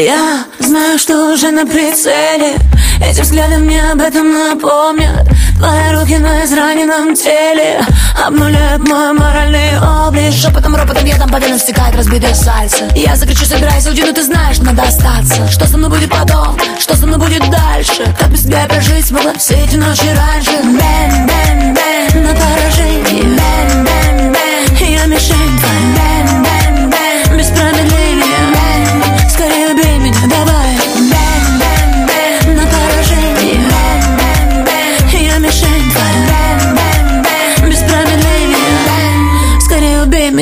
Я 0.00 0.46
знаю, 0.58 0.98
что 0.98 1.30
уже 1.30 1.50
на 1.50 1.66
прицеле. 1.66 2.56
Эти 3.04 3.20
взгляды 3.20 3.58
мне 3.58 3.82
об 3.92 4.00
этом 4.00 4.32
напомнят. 4.32 5.28
Твои 5.58 5.92
руки 5.92 6.16
на 6.16 6.42
израненном 6.46 7.14
теле 7.14 7.82
Обнуляют 8.26 8.88
мой 8.88 9.12
моральный 9.12 9.78
облик. 9.78 10.32
Шепотом, 10.32 10.74
ропотом, 10.74 11.04
я 11.04 11.18
там 11.18 11.28
по 11.28 11.36
венам 11.36 11.58
стекает 11.58 11.94
разбитое 11.96 12.34
сальце. 12.34 12.88
Я 12.94 13.14
закричу, 13.14 13.44
собирайся, 13.44 13.90
уйди, 13.90 14.02
но 14.02 14.12
ты 14.12 14.22
знаешь, 14.22 14.58
надо 14.60 14.84
остаться. 14.84 15.46
Что 15.48 15.66
со 15.66 15.76
мной 15.76 15.90
будет 15.90 16.08
потом, 16.08 16.56
что 16.78 16.96
со 16.96 17.06
мной 17.06 17.18
будет 17.18 17.42
дальше? 17.50 18.02
Как 18.18 18.30
без 18.30 18.44
тебя 18.44 18.64
прожить 18.66 19.06
смогла? 19.06 19.34
Все 19.34 19.54
эти 19.54 19.76
ночи 19.76 20.08
раньше 20.16 20.62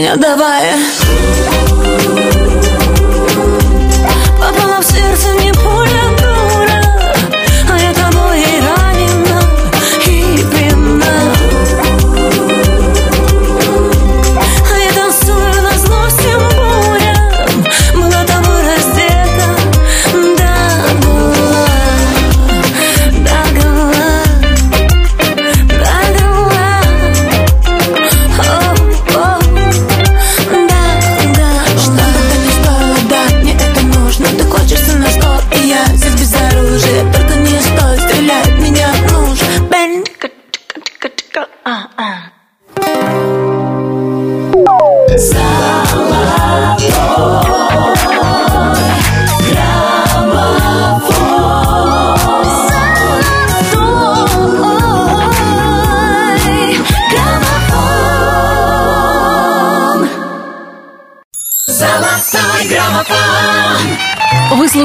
меня, 0.09 0.17
давай 0.17 0.75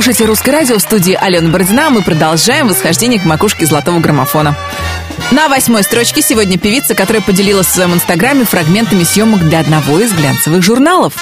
слушаете 0.04 0.26
«Русское 0.26 0.52
радио» 0.52 0.78
в 0.78 0.82
студии 0.82 1.14
Алена 1.14 1.48
Бородина. 1.48 1.90
Мы 1.90 2.02
продолжаем 2.02 2.68
восхождение 2.68 3.22
к 3.22 3.24
макушке 3.24 3.66
золотого 3.66 4.02
граммофона. 4.02 4.54
На 5.32 5.48
восьмой 5.48 5.84
строчке 5.84 6.22
сегодня 6.22 6.58
певица, 6.60 6.94
которая 6.94 7.22
поделилась 7.22 7.68
в 7.68 7.74
своем 7.74 7.94
инстаграме 7.94 8.44
фрагментами 8.44 9.06
съемок 9.06 9.40
для 9.48 9.62
одного 9.62 10.02
из 10.02 10.12
глянцевых 10.12 10.62
журналов. 10.62 11.14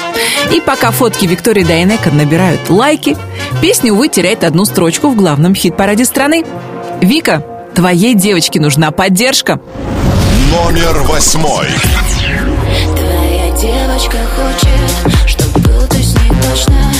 И 0.51 0.59
пока 0.61 0.89
фотки 0.89 1.27
Виктории 1.27 1.63
Дайнека 1.63 2.09
набирают 2.09 2.71
лайки, 2.71 3.15
песня, 3.61 3.93
увы, 3.93 4.07
теряет 4.07 4.43
одну 4.43 4.65
строчку 4.65 5.09
в 5.09 5.15
главном 5.15 5.53
хит-параде 5.53 6.03
страны. 6.03 6.43
Вика, 7.01 7.45
твоей 7.75 8.15
девочке 8.15 8.59
нужна 8.59 8.89
поддержка. 8.89 9.61
Номер 10.51 11.03
восьмой. 11.03 11.67
Твоя 12.95 13.51
девочка 13.61 14.17
хочет, 14.35 15.29
чтоб 15.29 15.59
был 15.59 15.87
ты 15.87 16.01
с 16.01 16.15
ней 16.15 16.31
точно, 16.41 16.91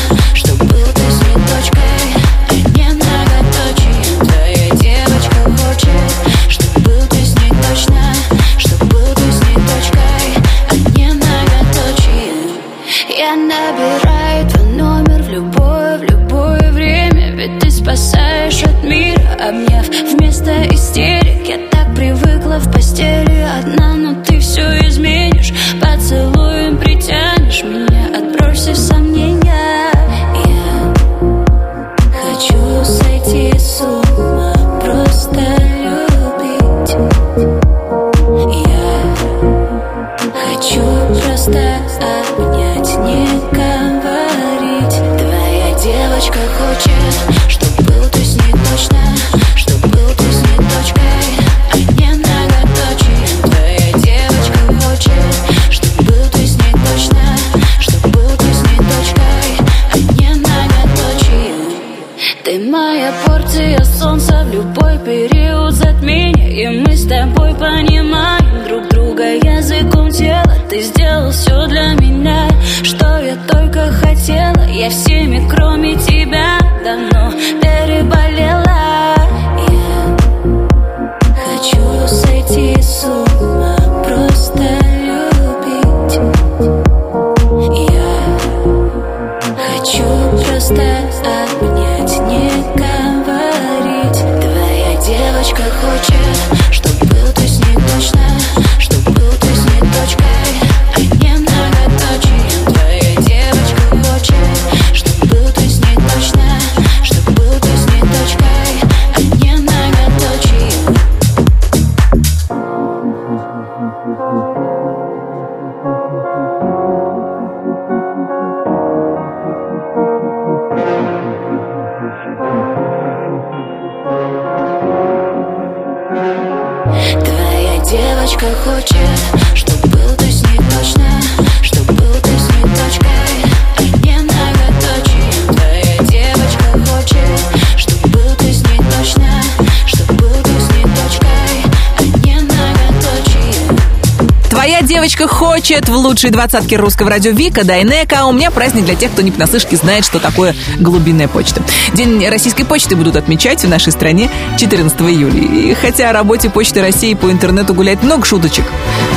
хочет 145.71 145.87
в 145.87 145.95
лучшей 145.95 146.31
двадцатке 146.31 146.75
русского 146.75 147.09
радио 147.11 147.31
Вика 147.31 147.63
Дайнека. 147.63 148.19
А 148.19 148.25
у 148.25 148.33
меня 148.33 148.51
праздник 148.51 148.83
для 148.83 148.95
тех, 148.95 149.09
кто 149.09 149.21
не 149.21 149.31
понаслышке 149.31 149.77
знает, 149.77 150.03
что 150.03 150.19
такое 150.19 150.53
глубинная 150.77 151.29
почта. 151.29 151.63
День 151.93 152.27
российской 152.27 152.65
почты 152.65 152.97
будут 152.97 153.15
отмечать 153.15 153.63
в 153.63 153.69
нашей 153.69 153.93
стране 153.93 154.29
14 154.59 154.99
июля. 154.99 155.39
И 155.39 155.73
хотя 155.73 156.09
о 156.09 156.13
работе 156.13 156.49
Почты 156.49 156.81
России 156.81 157.13
по 157.13 157.31
интернету 157.31 157.73
гуляет 157.73 158.03
много 158.03 158.25
шуточек, 158.25 158.65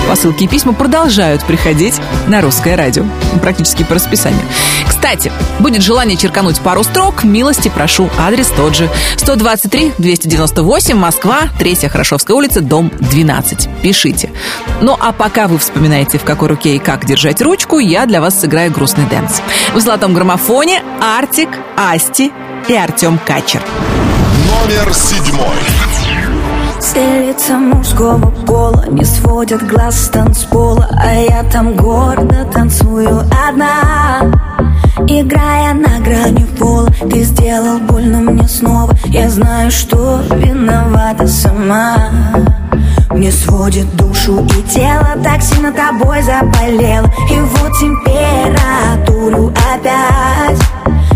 посылки 0.09 0.45
и 0.45 0.47
письма 0.47 0.75
продолжают 0.75 1.43
приходить 1.43 1.95
на 2.29 2.41
русское 2.41 2.77
радио. 2.77 3.05
Практически 3.43 3.83
по 3.83 3.97
расписанию. 3.97 4.43
Кстати, 4.87 5.33
будет 5.59 5.83
желание 5.83 6.17
черкануть 6.17 6.61
пару 6.61 6.85
строк, 6.85 7.25
милости 7.25 7.69
прошу. 7.69 8.09
Адрес 8.17 8.47
тот 8.57 8.77
же. 8.77 8.89
123-298, 9.17 10.95
Москва, 10.95 11.49
3 11.59 11.89
Хорошовская 11.89 12.37
улица, 12.37 12.61
дом 12.61 12.93
12. 13.01 13.69
Пишите. 13.83 14.31
Ну 14.81 14.97
а 14.99 15.13
пока 15.13 15.47
вы 15.49 15.59
вспоминаете, 15.59 16.19
в 16.19 16.25
какой 16.25 16.49
руке 16.49 16.77
и 16.77 16.79
как 16.79 17.05
держать 17.05 17.41
ручку, 17.41 17.79
я 17.79 18.07
для 18.07 18.21
вас 18.21 18.39
сыграю 18.41 18.73
грустный 18.73 19.07
дэнс. 19.07 19.41
В 19.75 19.81
золотом 19.81 20.15
граммофоне 20.15 20.83
Артик, 21.01 21.49
Асти 21.77 22.33
и 22.69 22.75
Артем 22.75 23.19
Качер. 23.25 23.63
Номер 24.47 24.93
седьмой. 24.95 25.57
Все 26.81 27.29
лица 27.29 27.57
мужского 27.59 28.31
пола 28.47 28.85
не 28.91 29.05
сводят 29.05 29.67
глаз 29.67 29.99
с 29.99 30.09
танцпола 30.11 30.87
А 30.93 31.15
я 31.15 31.43
там 31.45 31.75
гордо 31.75 32.45
танцую 32.53 33.21
одна 33.49 34.31
Играя 35.09 35.73
на 35.73 35.99
грани 36.01 36.45
пола 36.59 36.91
Ты 37.11 37.23
сделал 37.23 37.79
больно 37.79 38.19
мне 38.19 38.47
снова 38.47 38.95
Я 39.07 39.31
знаю, 39.31 39.71
что 39.71 40.21
виновата 40.31 41.27
сама 41.27 42.11
Мне 43.15 43.31
сводит 43.31 43.95
душу 43.95 44.45
и 44.45 44.63
тело 44.75 45.17
Так 45.23 45.41
сильно 45.41 45.71
тобой 45.71 46.21
заболела 46.23 47.09
И 47.31 47.39
вот 47.39 47.73
температуру 47.79 49.53
опять 49.73 50.59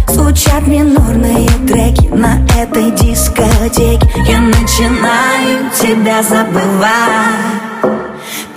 Звучат 0.06 0.64
минорные 0.68 1.48
треки 1.66 2.06
на 2.06 2.38
этой 2.56 2.92
дискотеке. 2.92 4.00
Я 4.28 4.40
начинаю 4.40 5.70
тебя 5.80 6.22
забывать. 6.22 7.82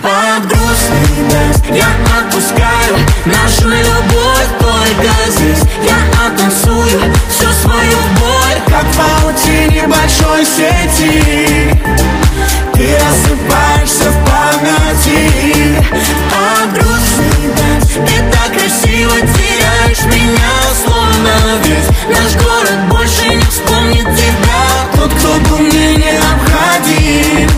Под 0.02 0.48
грустный 0.48 1.30
dance 1.30 1.64
я 1.76 1.88
отпускаю 2.20 2.98
Нашу 3.26 3.70
любовь 3.70 4.50
только 4.60 5.32
здесь. 5.32 5.64
Я 5.84 5.98
оттанцую 6.28 7.02
всю 7.30 7.52
свою 7.64 7.98
боль 8.20 8.62
Как 8.68 8.84
в 8.84 8.98
паутине 8.98 9.88
большой 9.88 10.46
сети 10.46 12.21
Ты 12.82 12.88
рассыпаешься 12.96 14.10
в 14.10 14.26
памяти. 14.26 15.86
Под 16.32 16.74
грустный 16.74 17.52
так 18.32 18.52
красиво 18.54 19.14
теряешь 19.36 20.04
меня 20.06 20.54
Словно 20.84 21.34
весь 21.64 21.90
наш 22.10 22.44
город 22.44 22.80
больше 22.90 23.36
не 23.36 23.44
вспомнит 23.44 24.08
тебя 24.18 24.64
Тот, 24.96 25.14
кто 25.14 25.30
был 25.48 25.60
мне 25.60 25.96
необходим. 25.96 27.50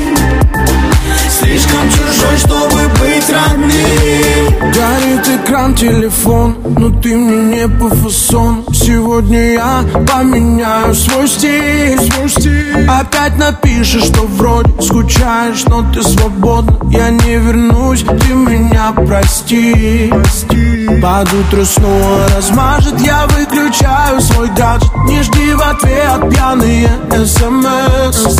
Слишком 1.29 1.89
чужой, 1.89 2.37
чтобы 2.37 2.89
быть 2.99 3.29
родным. 3.29 4.71
Горит 4.73 5.41
экран 5.41 5.73
телефон, 5.73 6.57
но 6.65 6.89
ты 7.01 7.15
мне 7.15 7.59
не 7.61 7.67
по 7.69 7.87
фасон 7.87 8.65
Сегодня 8.85 9.53
я 9.53 9.85
поменяю 10.05 10.93
свой 10.93 11.25
стиль, 11.29 11.97
свой 12.11 12.29
стиль. 12.29 12.85
Опять 12.85 13.37
напишешь, 13.37 14.03
что 14.03 14.23
вроде 14.23 14.73
скучаешь, 14.81 15.63
но 15.67 15.89
ты 15.93 16.03
свободна. 16.03 16.77
Я 16.91 17.09
не 17.09 17.37
вернусь, 17.37 18.01
ты 18.01 18.33
меня 18.33 18.91
прости, 18.91 20.11
прости. 20.11 20.89
Под 21.01 21.31
утро 21.31 21.63
снова 21.63 22.27
размажет, 22.35 22.99
я 22.99 23.25
выключаю 23.27 24.19
свой 24.19 24.49
гаджет. 24.49 24.91
Не 25.07 25.23
жди 25.23 25.53
в 25.53 25.61
ответ 25.61 26.29
пьяные 26.29 26.89
смс 27.25 28.37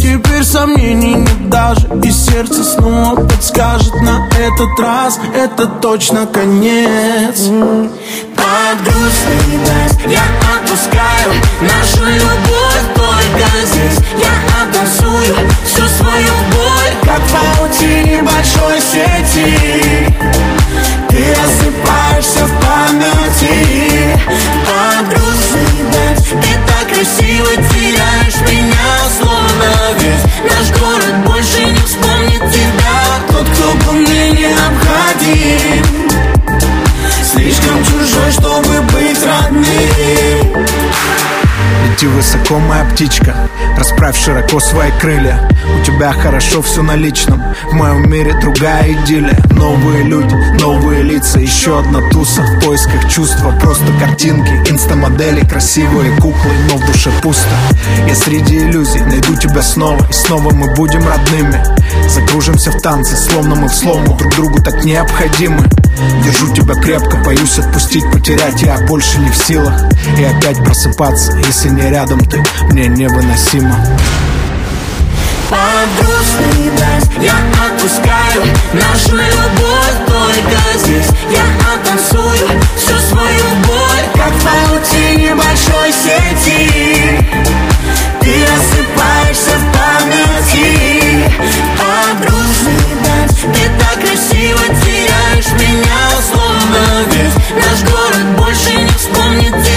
Теперь 0.00 0.44
сомнений 0.44 1.14
нет 1.14 1.50
даже 1.50 1.88
И 2.04 2.10
сердце 2.10 2.62
снова 2.62 3.26
подскажет 3.26 3.94
на 4.02 4.28
этот 4.28 4.78
раз. 4.78 5.18
Это 5.34 5.66
точно 5.66 6.26
конец. 6.26 7.48
Под 8.36 8.82
грустный 8.84 9.57
дождь 9.64 10.00
я 10.06 10.22
отпускаю 10.56 11.32
Нашу 11.60 12.04
любовь 12.04 12.86
только 12.94 13.66
здесь. 13.66 13.98
Я 14.16 14.62
оттанцую 14.62 15.36
всю 15.64 15.86
свою 15.88 16.32
боль 16.52 16.94
Как 17.04 17.20
в 17.20 17.32
паутине 17.32 18.22
большой 18.22 18.80
сети. 18.80 20.14
Ты 21.08 21.34
рассыпаешься 21.34 22.46
в 22.46 22.52
памяти. 22.60 24.18
Под 24.66 25.08
грустный 25.08 25.82
дождь 25.92 26.28
Ты 26.30 26.50
так 26.66 26.86
красиво 26.88 27.50
теряешь 27.72 28.40
меня 28.48 28.90
Словно 29.20 29.68
весь. 29.98 30.24
Наш 30.44 30.80
город 30.80 31.14
больше 31.26 31.64
не 31.64 31.80
вспомнит 31.80 32.52
тебя 32.52 32.98
Тот, 33.28 33.48
кто 33.48 33.72
был 33.84 33.94
мне 33.94 34.30
необходим 34.30 35.97
Лети 41.98 42.06
высоко, 42.06 42.60
моя 42.60 42.84
птичка 42.84 43.34
Расправь 43.76 44.16
широко 44.16 44.60
свои 44.60 44.92
крылья. 45.00 45.48
У 45.80 45.84
тебя 45.84 46.12
хорошо 46.12 46.62
все 46.62 46.80
на 46.82 46.94
личном 46.94 47.42
В 47.70 47.72
моем 47.72 48.08
мире 48.08 48.38
другая 48.40 48.92
идиллия. 48.92 49.36
Новые 49.50 50.04
люди, 50.04 50.32
новые 50.60 51.02
лица 51.02 51.40
Еще 51.40 51.76
одна 51.80 52.00
туса. 52.10 52.42
В 52.42 52.64
поисках 52.64 53.10
чувства 53.10 53.50
Просто 53.60 53.86
картинки, 53.98 54.52
инстамодели 54.70 55.44
Красивые 55.44 56.14
куклы, 56.18 56.52
но 56.70 56.76
в 56.76 56.86
душе 56.86 57.10
пусто. 57.20 57.56
Я 58.06 58.14
среди 58.14 58.58
иллюзий 58.58 59.00
найду 59.00 59.34
тебя 59.34 59.62
снова 59.62 60.06
И 60.08 60.12
снова 60.12 60.54
мы 60.54 60.72
будем 60.76 61.04
родными 61.04 61.60
Закружимся 62.08 62.70
в 62.70 62.80
танце, 62.80 63.16
словно 63.16 63.54
мы 63.54 63.68
в 63.68 63.74
слому. 63.74 64.16
Друг 64.16 64.34
другу 64.34 64.62
так 64.62 64.84
необходимы. 64.84 65.62
Держу 66.24 66.52
тебя 66.54 66.74
крепко, 66.74 67.16
боюсь 67.18 67.58
отпустить, 67.58 68.10
потерять. 68.10 68.62
Я 68.62 68.78
больше 68.78 69.18
не 69.18 69.30
в 69.30 69.36
силах. 69.36 69.74
И 70.18 70.24
опять 70.24 70.58
просыпаться, 70.64 71.36
если 71.46 71.68
не 71.68 71.82
рядом 71.82 72.20
ты. 72.24 72.42
Мне 72.70 72.88
невыносимо. 72.88 73.76
Под 75.50 76.06
дождь 76.06 76.28
я 77.20 77.34
отпускаю. 77.66 78.44
Нашу 78.72 79.16
любовь 79.16 79.98
только 80.06 80.78
здесь. 80.78 81.08
Я 81.30 81.42
оттанцую 81.72 82.48
всю 82.76 82.98
свою 83.08 83.44
боль 83.66 84.04
Как 84.14 84.32
в 84.32 84.44
паутине 84.44 85.34
большой 85.34 85.92
сети. 85.92 87.26
Ты 88.20 88.34
рассыпаешься 88.46 89.27
меня 95.54 96.10
Словно 96.20 97.04
весь. 97.12 97.64
Наш 97.64 97.82
город 97.90 98.38
больше 98.38 98.74
не 98.74 98.92
вспомнит 98.92 99.67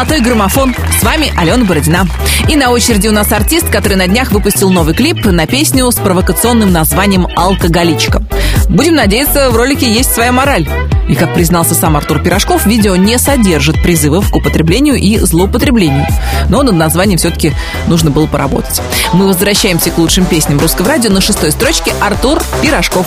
«Золотой 0.00 0.22
граммофон». 0.22 0.74
С 0.98 1.02
вами 1.02 1.30
Алена 1.36 1.62
Бородина. 1.62 2.06
И 2.48 2.56
на 2.56 2.70
очереди 2.70 3.08
у 3.08 3.12
нас 3.12 3.30
артист, 3.32 3.68
который 3.68 3.98
на 3.98 4.06
днях 4.06 4.32
выпустил 4.32 4.70
новый 4.70 4.94
клип 4.94 5.26
на 5.26 5.46
песню 5.46 5.90
с 5.90 5.96
провокационным 5.96 6.72
названием 6.72 7.28
«Алкоголичка». 7.36 8.22
Будем 8.70 8.94
надеяться, 8.94 9.50
в 9.50 9.56
ролике 9.56 9.92
есть 9.92 10.14
своя 10.14 10.32
мораль. 10.32 10.66
И, 11.06 11.14
как 11.14 11.34
признался 11.34 11.74
сам 11.74 11.98
Артур 11.98 12.22
Пирожков, 12.22 12.64
видео 12.64 12.96
не 12.96 13.18
содержит 13.18 13.82
призывов 13.82 14.30
к 14.30 14.36
употреблению 14.36 14.94
и 14.94 15.18
злоупотреблению. 15.18 16.06
Но 16.48 16.62
над 16.62 16.76
названием 16.76 17.18
все-таки 17.18 17.52
нужно 17.86 18.10
было 18.10 18.26
поработать. 18.26 18.80
Мы 19.12 19.26
возвращаемся 19.26 19.90
к 19.90 19.98
лучшим 19.98 20.24
песням 20.24 20.58
русского 20.60 20.88
радио. 20.88 21.10
На 21.10 21.20
шестой 21.20 21.50
строчке 21.50 21.92
Артур 22.00 22.42
Пирожков. 22.62 23.04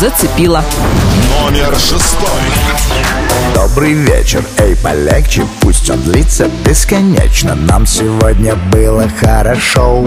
«Зацепила». 0.00 0.64
Номер 1.42 1.76
шестой. 1.78 2.40
Добрый 3.66 3.94
вечер, 3.94 4.44
эй, 4.58 4.76
полегче, 4.76 5.46
пусть 5.62 5.88
он 5.88 5.98
длится 6.02 6.48
бесконечно. 6.66 7.54
Нам 7.54 7.86
сегодня 7.86 8.54
было 8.56 9.08
хорошо. 9.18 10.06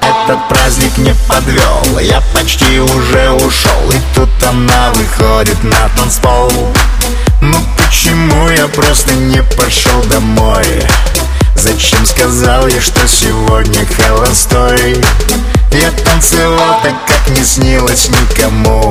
Этот 0.00 0.48
праздник 0.48 0.96
не 0.96 1.14
подвел, 1.28 1.98
я 2.00 2.22
почти 2.32 2.80
уже 2.80 3.30
ушел. 3.32 3.90
И 3.90 3.98
тут 4.14 4.30
она 4.48 4.92
выходит 4.94 5.62
на 5.62 5.90
танцпол. 5.94 6.50
Ну 7.42 7.58
почему 7.76 8.48
я 8.48 8.66
просто 8.68 9.12
не 9.12 9.42
пошел 9.42 10.02
домой? 10.04 10.64
Зачем 11.54 12.06
сказал 12.06 12.66
я, 12.66 12.80
что 12.80 13.06
сегодня 13.06 13.86
холостой? 13.86 14.96
Я 15.70 15.90
танцевал 16.02 16.80
так, 16.82 16.94
как 17.06 17.36
не 17.36 17.44
снилось 17.44 18.08
никому 18.08 18.90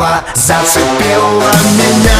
дала 0.00 0.24
Зацепила 0.34 1.52
меня. 1.76 2.10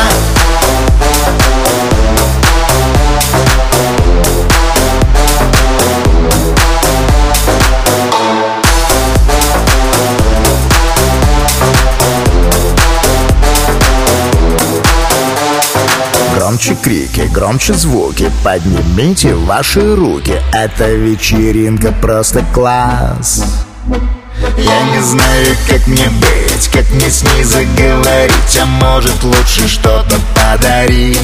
Громче 16.37 16.75
крики, 16.83 17.21
громче 17.33 17.75
звуки 17.75 18.31
Поднимите 18.45 19.35
ваши 19.35 19.95
руки. 19.95 20.35
Эта 20.53 20.91
вечеринка 20.91 21.93
просто 21.93 22.45
класс 22.53 23.45
Я 24.57 24.83
не 24.83 25.03
знаю, 25.03 25.57
как 25.69 25.87
мне 25.87 26.09
быть 26.09 26.69
Как 26.73 26.89
мне 26.91 27.11
с 27.11 27.23
ней 27.23 27.45
заговорить 27.45 28.59
А 28.61 28.67
может 28.67 29.23
лучше 29.23 29.69
что-то 29.69 30.17
подарить. 30.35 31.19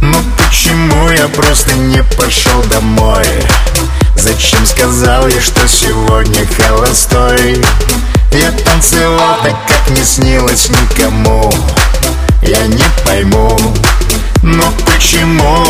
Ну 0.00 0.16
почему 0.36 1.10
я 1.10 1.28
просто 1.28 1.72
не 1.74 2.02
пошел 2.16 2.62
домой? 2.64 3.26
Зачем 4.16 4.64
сказал 4.66 5.26
я, 5.28 5.40
что 5.40 5.66
сегодня 5.66 6.46
холостой? 6.46 7.62
Я 8.32 8.52
танцевал 8.52 9.38
так, 9.42 9.56
как 9.66 9.96
не 9.96 10.04
снилось 10.04 10.68
никому. 10.68 11.52
Я 12.42 12.66
не 12.66 12.84
пойму, 13.04 13.58
но 14.42 14.64
почему? 14.84 15.64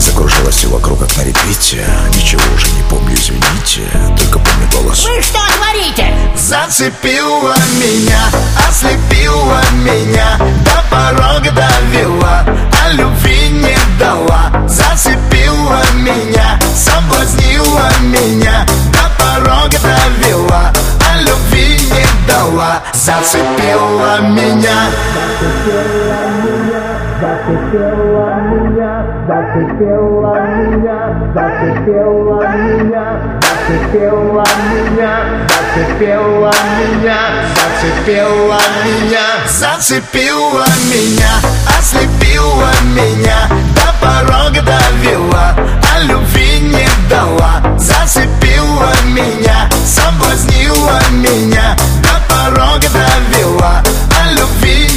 И 0.00 0.02
закружилось 0.02 0.54
все 0.54 0.68
вокруг, 0.68 1.00
как 1.00 1.14
на 1.18 1.24
репите 1.24 1.86
Ничего 2.14 2.40
уже 2.54 2.68
не 2.68 2.82
помню, 2.88 3.14
извините 3.14 3.82
Только 4.16 4.38
помню 4.38 4.66
голос. 4.72 5.04
Вы 5.04 5.20
что 5.20 5.38
творите? 5.58 6.06
Зацепила 6.34 7.54
Зацепила 7.54 7.54
меня, 7.76 8.22
ослепила 8.66 9.60
меня 9.84 10.38
До 10.64 10.82
порога 10.90 11.50
довела, 11.50 12.46
а 12.82 12.92
любви 12.92 13.50
не 13.50 13.76
дала. 13.98 14.66
Зацепила 14.66 15.82
меня, 15.96 16.58
соблазнила 16.74 17.90
меня 18.00 18.66
До 18.94 19.22
порога 19.22 19.78
довела, 19.82 20.72
а 21.12 21.20
любви 21.20 21.78
не 21.78 22.26
дала. 22.26 22.82
Зацепила 22.94 24.20
меня. 24.22 24.88
Зацепила 25.12 26.20
меня, 26.40 26.88
зацепила 27.20 28.09
меня, 30.50 31.30
зацепила 31.34 32.48
меня, 32.56 33.40
зацепила 33.62 34.44
меня, 34.60 35.48
зацепила 35.52 36.52
меня, 36.74 37.22
зацепила 37.54 38.60
меня, 38.84 39.26
зацепила 39.46 40.64
меня, 40.90 41.32
ослепила 41.78 42.70
меня, 42.94 43.48
до 43.74 43.88
порога 44.04 44.62
довела, 44.62 45.54
а 45.94 46.00
любви 46.02 46.60
не 46.60 46.88
дала, 47.08 47.62
зацепила 47.78 48.92
меня, 49.06 49.68
соблазнила 49.84 51.00
меня, 51.12 51.76
до 52.02 52.34
порога 52.34 52.88
довела, 52.88 53.82
а 54.18 54.32
любви 54.32 54.89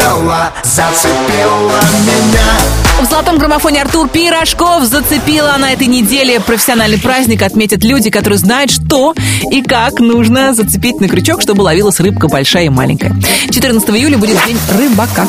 не 0.00 0.04
дала, 0.04 0.52
зацепила 0.62 1.80
меня. 2.04 2.80
В 3.00 3.08
золотом 3.08 3.38
граммофоне 3.38 3.80
Артур 3.80 4.08
Пирожков 4.08 4.84
зацепила 4.84 5.56
на 5.58 5.72
этой 5.72 5.86
неделе 5.86 6.38
профессиональный 6.38 6.98
праздник. 6.98 7.40
Отметят 7.40 7.82
люди, 7.82 8.10
которые 8.10 8.38
знают, 8.38 8.70
что 8.70 9.14
и 9.50 9.62
как 9.62 10.00
нужно 10.00 10.52
зацепить 10.52 11.00
на 11.00 11.08
крючок, 11.08 11.40
чтобы 11.40 11.62
ловилась 11.62 11.98
рыбка 11.98 12.28
большая 12.28 12.66
и 12.66 12.68
маленькая. 12.68 13.16
14 13.50 13.88
июля 13.90 14.18
будет 14.18 14.38
день 14.44 14.58
рыбака. 14.76 15.26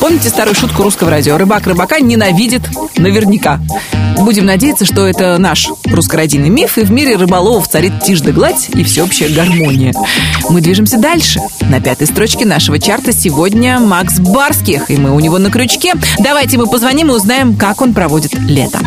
Помните 0.00 0.30
старую 0.30 0.54
шутку 0.54 0.82
русского 0.82 1.10
радио? 1.10 1.36
Рыбак 1.36 1.66
рыбака 1.66 2.00
ненавидит 2.00 2.62
наверняка. 2.96 3.60
Будем 4.16 4.46
надеяться, 4.46 4.84
что 4.84 5.06
это 5.06 5.38
наш 5.38 5.68
русско-родийный 5.84 6.50
миф, 6.50 6.78
и 6.78 6.82
в 6.82 6.90
мире 6.90 7.16
рыболовов 7.16 7.68
царит 7.68 8.02
тишь 8.04 8.20
да 8.20 8.32
гладь 8.32 8.68
и 8.74 8.82
всеобщая 8.82 9.28
гармония. 9.28 9.92
Мы 10.48 10.60
движемся 10.60 10.98
дальше. 10.98 11.40
На 11.62 11.80
пятой 11.80 12.06
строчке 12.06 12.44
нашего 12.44 12.78
чарта 12.78 13.12
сегодня 13.12 13.78
Макс 13.78 14.09
Барских, 14.18 14.90
и 14.90 14.96
мы 14.96 15.14
у 15.14 15.20
него 15.20 15.38
на 15.38 15.50
крючке. 15.50 15.92
Давайте 16.18 16.58
мы 16.58 16.66
позвоним 16.66 17.08
и 17.08 17.14
узнаем, 17.14 17.56
как 17.56 17.80
он 17.80 17.94
проводит 17.94 18.34
лето. 18.34 18.80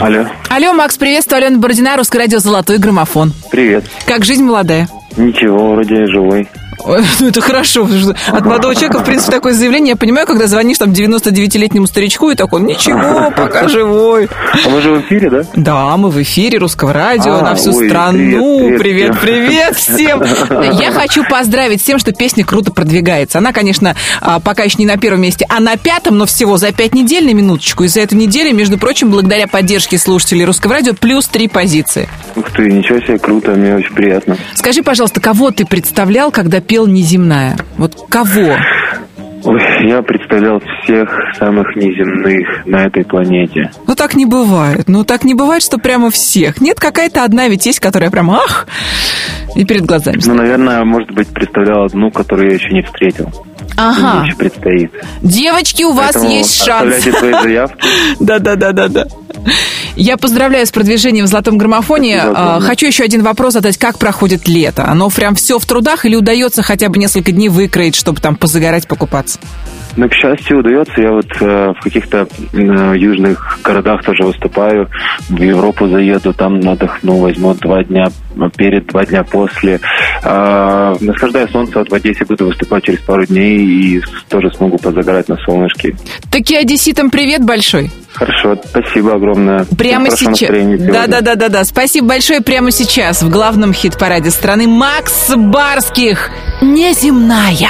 Алло, 0.00 0.26
Алло, 0.48 0.72
Макс, 0.72 0.96
приветствую, 0.96 1.38
Алена 1.38 1.58
Бородина, 1.58 1.96
Русское 1.96 2.18
радио 2.18 2.38
«Золотой 2.38 2.78
граммофон». 2.78 3.32
привет. 3.50 3.84
Как 4.06 4.24
жизнь 4.24 4.44
молодая? 4.44 4.88
Ничего, 5.16 5.72
вроде 5.72 6.06
живой. 6.06 6.48
Ну, 7.20 7.28
это 7.28 7.40
хорошо. 7.40 7.84
потому 7.84 8.00
что 8.00 8.16
От 8.32 8.44
молодого 8.44 8.74
человека, 8.74 9.00
в 9.00 9.04
принципе, 9.04 9.32
такое 9.32 9.52
заявление. 9.52 9.90
Я 9.90 9.96
понимаю, 9.96 10.26
когда 10.26 10.46
звонишь 10.46 10.78
там 10.78 10.90
99-летнему 10.90 11.86
старичку, 11.86 12.30
и 12.30 12.34
такой, 12.34 12.60
ничего, 12.62 13.30
пока 13.36 13.68
живой. 13.68 14.28
А 14.64 14.68
мы 14.68 14.80
же 14.80 14.92
в 14.92 15.00
эфире, 15.02 15.30
да? 15.30 15.42
Да, 15.54 15.96
мы 15.96 16.10
в 16.10 16.20
эфире 16.22 16.58
Русского 16.58 16.92
радио 16.92 17.34
А, 17.34 17.42
на 17.42 17.54
всю 17.54 17.74
ой, 17.74 17.88
страну. 17.88 18.78
привет, 18.78 19.18
Привет, 19.20 19.76
всем. 19.76 20.20
привет 20.20 20.36
всем. 20.46 20.60
Я 20.78 20.92
хочу 20.92 21.24
поздравить 21.28 21.80
с 21.80 21.84
тем, 21.84 21.98
что 21.98 22.12
песня 22.12 22.44
круто 22.44 22.70
продвигается. 22.72 23.38
Она, 23.38 23.52
конечно, 23.52 23.94
а, 24.20 24.40
пока 24.40 24.62
еще 24.64 24.76
не 24.78 24.86
на 24.86 24.96
первом 24.96 25.22
месте, 25.22 25.46
а 25.48 25.60
на 25.60 25.76
пятом, 25.76 26.18
но 26.18 26.26
всего 26.26 26.56
за 26.56 26.72
пять 26.72 26.94
недель 26.94 27.26
на 27.26 27.34
минуточку. 27.34 27.84
И 27.84 27.88
за 27.88 28.00
эту 28.00 28.16
неделю, 28.16 28.54
между 28.54 28.78
прочим, 28.78 29.10
благодаря 29.10 29.46
поддержке 29.46 29.98
слушателей 29.98 30.44
Русского 30.44 30.74
радио, 30.74 30.94
плюс 30.94 31.26
три 31.26 31.48
позиции. 31.48 32.08
Ух 32.36 32.50
ты, 32.52 32.70
ничего 32.70 33.00
себе, 33.00 33.18
круто, 33.18 33.52
мне 33.52 33.74
очень 33.76 33.92
приятно. 33.94 34.36
Скажи, 34.54 34.82
пожалуйста, 34.82 35.20
кого 35.20 35.50
ты 35.50 35.64
представлял, 35.66 36.30
когда 36.30 36.60
пел 36.68 36.86
«Неземная»? 36.86 37.56
Вот 37.78 37.96
кого? 38.08 38.56
Ой, 39.44 39.60
я 39.88 40.02
представлял 40.02 40.60
всех 40.82 41.08
самых 41.38 41.74
неземных 41.76 42.66
на 42.66 42.84
этой 42.86 43.04
планете. 43.04 43.70
Ну, 43.86 43.94
так 43.94 44.14
не 44.14 44.26
бывает. 44.26 44.88
Ну, 44.88 45.04
так 45.04 45.24
не 45.24 45.34
бывает, 45.34 45.62
что 45.62 45.78
прямо 45.78 46.10
всех. 46.10 46.60
Нет, 46.60 46.78
какая-то 46.78 47.24
одна 47.24 47.48
ведь 47.48 47.64
есть, 47.64 47.80
которая 47.80 48.10
прям 48.10 48.30
ах, 48.30 48.66
и 49.54 49.64
перед 49.64 49.86
глазами. 49.86 50.20
Ну, 50.26 50.34
наверное, 50.34 50.84
может 50.84 51.10
быть, 51.12 51.28
представлял 51.28 51.84
одну, 51.84 52.10
которую 52.10 52.48
я 52.48 52.54
еще 52.56 52.68
не 52.70 52.82
встретил. 52.82 53.30
Ага. 53.76 54.18
Мне 54.20 54.28
еще 54.28 54.36
предстоит. 54.36 54.92
Девочки, 55.22 55.84
у 55.84 55.92
вас 55.92 56.14
Поэтому 56.14 56.34
есть 56.34 56.64
шанс. 56.64 56.94
оставляйте 56.96 57.12
свои 57.12 57.32
заявки. 57.42 57.88
Да, 58.20 58.38
да, 58.40 58.56
да, 58.56 58.72
да, 58.72 58.88
да. 58.88 59.06
Я 59.98 60.16
поздравляю 60.16 60.64
с 60.64 60.70
продвижением 60.70 61.24
в 61.24 61.28
золотом 61.28 61.58
граммофоне. 61.58 62.20
Спасибо 62.20 62.56
А. 62.56 62.60
Хочу 62.60 62.86
еще 62.86 63.02
один 63.02 63.24
вопрос 63.24 63.54
задать. 63.54 63.78
Как 63.78 63.98
проходит 63.98 64.46
лето? 64.46 64.84
Оно 64.86 65.10
прям 65.10 65.34
все 65.34 65.58
в 65.58 65.66
трудах 65.66 66.04
или 66.06 66.14
удается 66.14 66.62
хотя 66.62 66.88
бы 66.88 66.98
несколько 66.98 67.32
дней 67.32 67.48
выкроить, 67.48 67.96
чтобы 67.96 68.20
там 68.20 68.36
позагорать, 68.36 68.86
покупаться? 68.86 69.40
Ну, 69.96 70.08
к 70.08 70.14
счастью, 70.14 70.60
удается. 70.60 71.00
Я 71.00 71.12
вот 71.12 71.26
э, 71.40 71.72
в 71.78 71.82
каких-то 71.82 72.28
э, 72.52 72.92
южных 72.96 73.58
городах 73.64 74.02
тоже 74.04 74.24
выступаю. 74.24 74.88
В 75.28 75.42
Европу 75.42 75.88
заеду, 75.88 76.32
там 76.32 76.56
отдохну, 76.68 77.18
возьму 77.18 77.54
два 77.54 77.82
дня 77.82 78.08
перед, 78.56 78.86
два 78.86 79.04
дня 79.04 79.24
после. 79.24 79.80
Э, 80.22 80.94
наслаждая 81.00 81.48
солнце 81.48 81.78
вот 81.78 81.90
в 81.90 81.94
Одессе 81.94 82.24
буду 82.24 82.46
выступать 82.46 82.84
через 82.84 83.00
пару 83.00 83.26
дней 83.26 83.58
и 83.58 84.02
тоже 84.28 84.50
смогу 84.52 84.78
позагорать 84.78 85.28
на 85.28 85.36
солнышке. 85.38 85.96
Таки 86.30 86.56
одесситам 86.56 87.10
привет 87.10 87.44
большой. 87.44 87.90
Хорошо, 88.12 88.56
спасибо 88.64 89.14
огромное. 89.14 89.64
Прямо 89.76 90.10
сейчас. 90.10 90.50
Да, 90.92 91.06
да, 91.06 91.20
да, 91.20 91.34
да, 91.36 91.48
да. 91.48 91.64
Спасибо 91.64 92.08
большое 92.08 92.40
прямо 92.40 92.70
сейчас 92.70 93.22
в 93.22 93.30
главном 93.30 93.72
хит-параде 93.72 94.30
страны 94.30 94.66
Макс 94.66 95.30
Барских. 95.36 96.30
Неземная. 96.60 97.68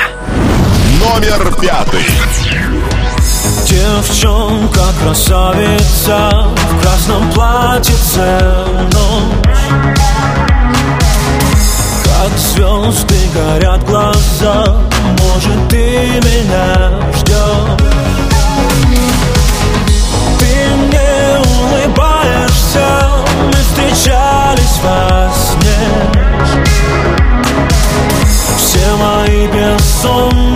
Номер 1.00 1.54
пятый. 1.60 2.06
Девчонка 3.66 4.80
красавица 5.02 6.46
в 6.56 6.82
красном 6.82 7.30
платьице 7.32 8.40
ночь. 8.92 9.48
Как 12.04 12.38
звезды 12.38 13.16
горят 13.32 13.84
глаза 13.84 14.76
Может, 15.20 15.68
ты 15.70 15.78
меня 15.78 16.90
ждешь 17.14 17.90
Ты 20.38 20.74
мне 20.76 21.38
улыбаешься 21.38 22.88
Мы 23.46 23.52
встречались 23.52 24.80
во 24.82 25.30
сне. 25.32 25.80
Все 28.56 28.96
мои 28.96 29.46
бессонные 29.46 30.47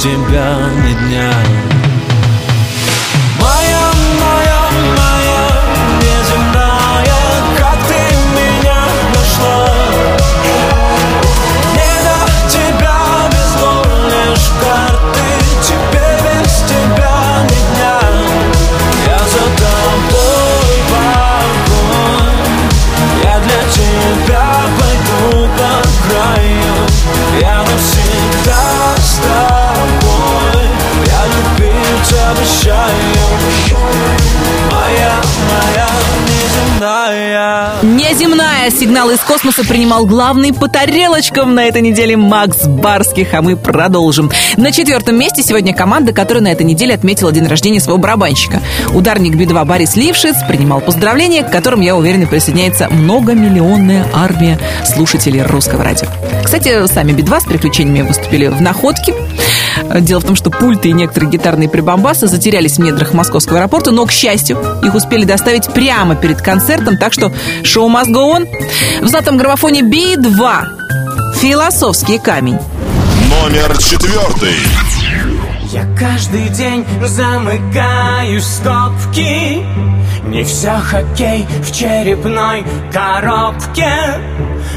Теперь 0.00 0.39
Неземная 38.60 38.78
сигнал 38.78 39.10
из 39.10 39.20
космоса 39.20 39.64
принимал 39.64 40.04
главный 40.04 40.52
по 40.52 40.68
тарелочкам 40.68 41.54
на 41.54 41.64
этой 41.64 41.80
неделе 41.80 42.14
Макс 42.18 42.66
Барских, 42.66 43.32
а 43.32 43.40
мы 43.40 43.56
продолжим. 43.56 44.30
На 44.58 44.70
четвертом 44.70 45.18
месте 45.18 45.42
сегодня 45.42 45.74
команда, 45.74 46.12
которая 46.12 46.44
на 46.44 46.48
этой 46.48 46.66
неделе 46.66 46.94
отметила 46.94 47.32
день 47.32 47.46
рождения 47.46 47.80
своего 47.80 47.98
барабанщика. 47.98 48.60
Ударник 48.92 49.34
Би-2 49.34 49.64
Борис 49.64 49.96
Лившиц 49.96 50.36
принимал 50.46 50.82
поздравления, 50.82 51.42
к 51.42 51.50
которым, 51.50 51.80
я 51.80 51.96
уверена, 51.96 52.26
присоединяется 52.26 52.88
многомиллионная 52.90 54.06
армия 54.12 54.58
слушателей 54.84 55.40
русского 55.40 55.82
радио. 55.82 56.08
Кстати, 56.44 56.86
сами 56.86 57.12
Би-2 57.12 57.40
с 57.40 57.44
приключениями 57.44 58.06
выступили 58.06 58.48
в 58.48 58.60
«Находке». 58.60 59.14
Дело 60.00 60.20
в 60.20 60.24
том, 60.24 60.36
что 60.36 60.50
пульты 60.50 60.88
и 60.88 60.92
некоторые 60.92 61.30
гитарные 61.30 61.68
прибамбасы 61.68 62.26
затерялись 62.26 62.76
в 62.76 62.80
недрах 62.80 63.12
московского 63.12 63.58
аэропорта, 63.58 63.90
но, 63.90 64.06
к 64.06 64.12
счастью, 64.12 64.58
их 64.82 64.94
успели 64.94 65.24
доставить 65.24 65.66
прямо 65.72 66.14
перед 66.14 66.40
концертом, 66.40 66.96
так 66.96 67.12
что 67.12 67.32
шоу 67.64 67.88
must 67.88 68.08
go 68.08 68.36
on. 68.36 68.48
В 69.00 69.08
золотом 69.08 69.36
граммофоне 69.36 69.82
Би-2 69.82 70.64
«Философский 71.36 72.18
камень». 72.18 72.58
Номер 73.30 73.76
четвертый. 73.78 74.54
Я 75.72 75.86
каждый 75.96 76.48
день 76.48 76.84
замыкаю 77.06 78.40
скобки 78.40 79.64
Не 80.24 80.44
все 80.44 80.78
хоккей 80.78 81.46
в 81.62 81.72
черепной 81.72 82.64
коробке 82.92 83.90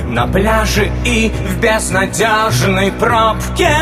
На 0.07 0.25
пляже 0.27 0.91
и 1.05 1.29
в 1.29 1.59
безнадежной 1.59 2.91
пробке. 2.93 3.75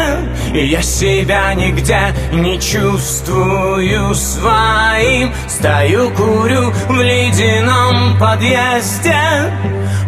Я 0.53 0.81
себя 0.81 1.53
нигде 1.53 2.13
не 2.31 2.59
чувствую 2.59 4.13
своим. 4.15 5.31
Стою, 5.47 6.09
курю 6.11 6.71
в 6.87 7.01
ледяном 7.01 8.17
подъезде 8.19 9.51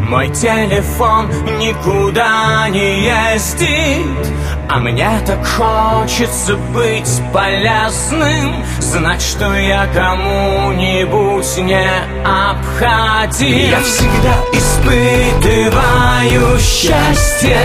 Мой 0.10 0.28
телефон 0.30 1.30
никуда 1.60 2.68
не 2.70 3.04
ездит 3.06 4.28
А 4.70 4.80
мне 4.80 5.10
так 5.26 5.46
хочется 5.46 6.56
быть 6.74 7.22
полезным. 7.32 8.66
Знать, 8.80 9.22
что 9.22 9.54
я 9.56 9.88
кому-нибудь 9.94 11.58
не 11.58 11.88
обходим 12.26 13.70
Я 13.70 13.80
всегда 13.80 14.34
испытываю 14.52 16.60
счастье 16.60 17.58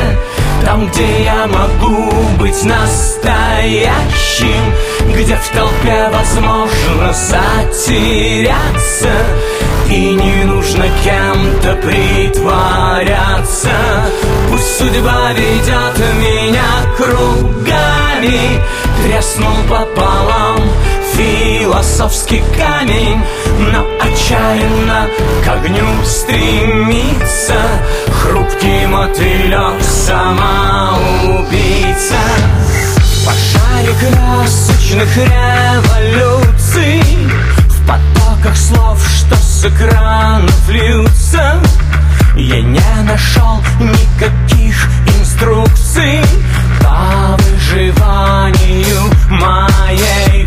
Там, 0.64 0.86
где 0.89 1.24
я 1.24 1.49
могу 1.49 2.12
быть 2.39 2.62
настоящим 2.64 3.93
Где 5.12 5.34
в 5.36 5.49
толпе 5.49 6.09
возможно 6.12 7.12
затеряться 7.12 9.11
И 9.91 10.14
не 10.14 10.45
нужно 10.45 10.84
кем-то 11.03 11.74
притворяться. 11.76 13.70
Пусть 14.51 14.78
судьба 14.78 15.32
ведет 15.32 15.99
меня 16.20 16.62
кругами 16.97 18.61
Треснул 19.03 19.57
пополам 19.68 20.61
философский 21.14 22.43
камень 22.57 23.22
Но 23.72 23.86
отчаянно 24.01 25.09
к 25.45 25.49
огню 25.49 26.05
стремится 26.05 27.57
Хрупкий 28.20 28.86
мотылек 28.86 29.82
самоубийца. 29.82 30.99
В 32.97 33.26
пожаре 33.26 33.93
красочных 34.01 35.16
революций 35.16 37.03
В 37.68 37.86
потоках 38.39 38.57
слов, 38.57 39.09
что 39.09 39.36
с 39.36 39.64
экранов 39.64 40.68
льются. 40.68 41.61
Я 42.34 42.61
не 42.62 43.03
нашел 43.03 43.61
никаких 43.80 44.89
инструкций 45.18 46.20
По 46.80 47.36
выживанию 47.43 49.11
моей 49.28 50.38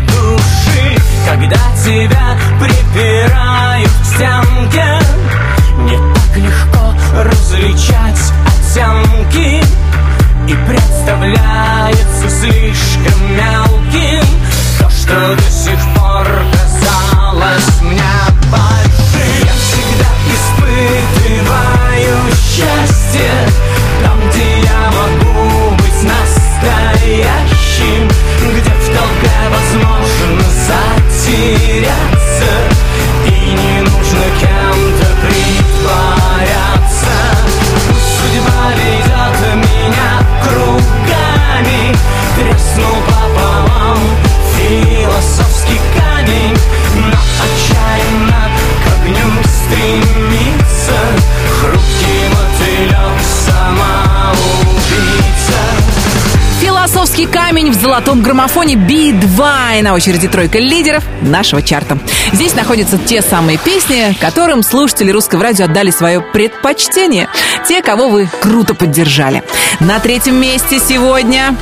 камень 57.52 57.70
в 57.70 57.74
золотом 57.74 58.22
граммофоне 58.22 58.76
Би-2 58.76 59.78
и 59.78 59.82
на 59.82 59.92
очереди 59.92 60.26
тройка 60.26 60.58
лидеров 60.58 61.04
нашего 61.20 61.60
чарта. 61.60 61.98
Здесь 62.32 62.54
находятся 62.54 62.96
те 62.96 63.20
самые 63.20 63.58
песни, 63.58 64.16
которым 64.18 64.62
слушатели 64.62 65.10
русского 65.10 65.42
радио 65.42 65.66
отдали 65.66 65.90
свое 65.90 66.22
предпочтение. 66.22 67.28
Те, 67.68 67.82
кого 67.82 68.08
вы 68.08 68.26
круто 68.40 68.72
поддержали. 68.72 69.42
На 69.80 70.00
третьем 70.00 70.36
месте 70.36 70.80
сегодня 70.80 71.54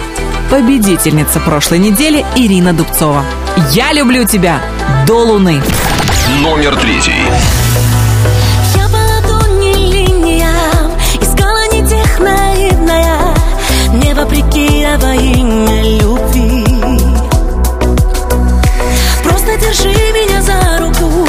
победительница 0.48 1.40
прошлой 1.40 1.80
недели 1.80 2.24
Ирина 2.36 2.72
Дубцова. 2.72 3.24
«Я 3.72 3.92
люблю 3.92 4.24
тебя 4.24 4.62
до 5.08 5.24
луны». 5.24 5.60
Номер 6.40 6.76
третий. 6.76 7.24
А 14.92 14.98
во 14.98 15.14
имя 15.14 15.82
любви. 16.00 16.64
Просто 19.22 19.56
держи 19.56 19.94
меня 20.12 20.42
за 20.42 20.78
руку 20.80 21.26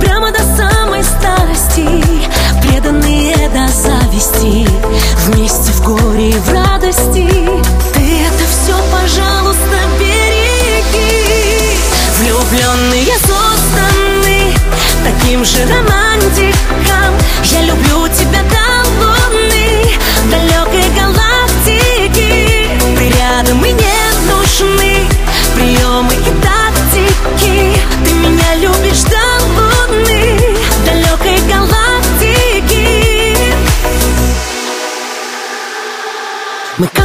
Прямо 0.00 0.30
до 0.30 0.38
самой 0.56 1.02
старости 1.02 1.86
Преданные 2.62 3.48
до 3.48 3.66
зависти 3.68 4.68
Вместе 5.26 5.72
в 5.72 5.82
горе 5.82 6.30
и 6.30 6.38
в 6.38 6.52
радости. 6.52 7.26
Ты 7.94 8.02
это 8.26 8.44
все, 8.50 8.76
пожалуйста, 8.92 9.78
береги. 9.98 11.76
Влюбленные 12.20 13.16
созданы 13.26 14.54
Таким 15.04 15.44
же 15.44 15.66
Мы 15.66 16.81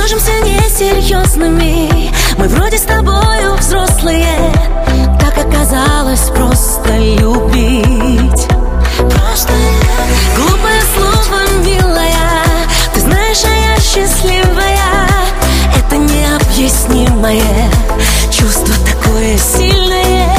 кажемся 0.07 0.31
несерьезными 0.39 2.13
Мы 2.37 2.47
вроде 2.47 2.77
с 2.77 2.83
тобою 2.83 3.55
взрослые. 3.57 4.53
Так 5.19 5.37
оказалось 5.37 6.29
просто 6.29 6.97
любить. 6.97 8.47
Просто 8.97 9.51
Глупое 10.37 10.81
слово, 10.95 11.41
милая. 11.61 12.15
Ты 12.93 13.01
знаешь, 13.01 13.43
а 13.43 13.73
я 13.73 13.75
счастливая. 13.81 15.09
Это 15.75 15.97
необъяснимое 15.97 17.69
Чувство 18.31 18.75
такое 18.85 19.37
сильное. 19.37 20.29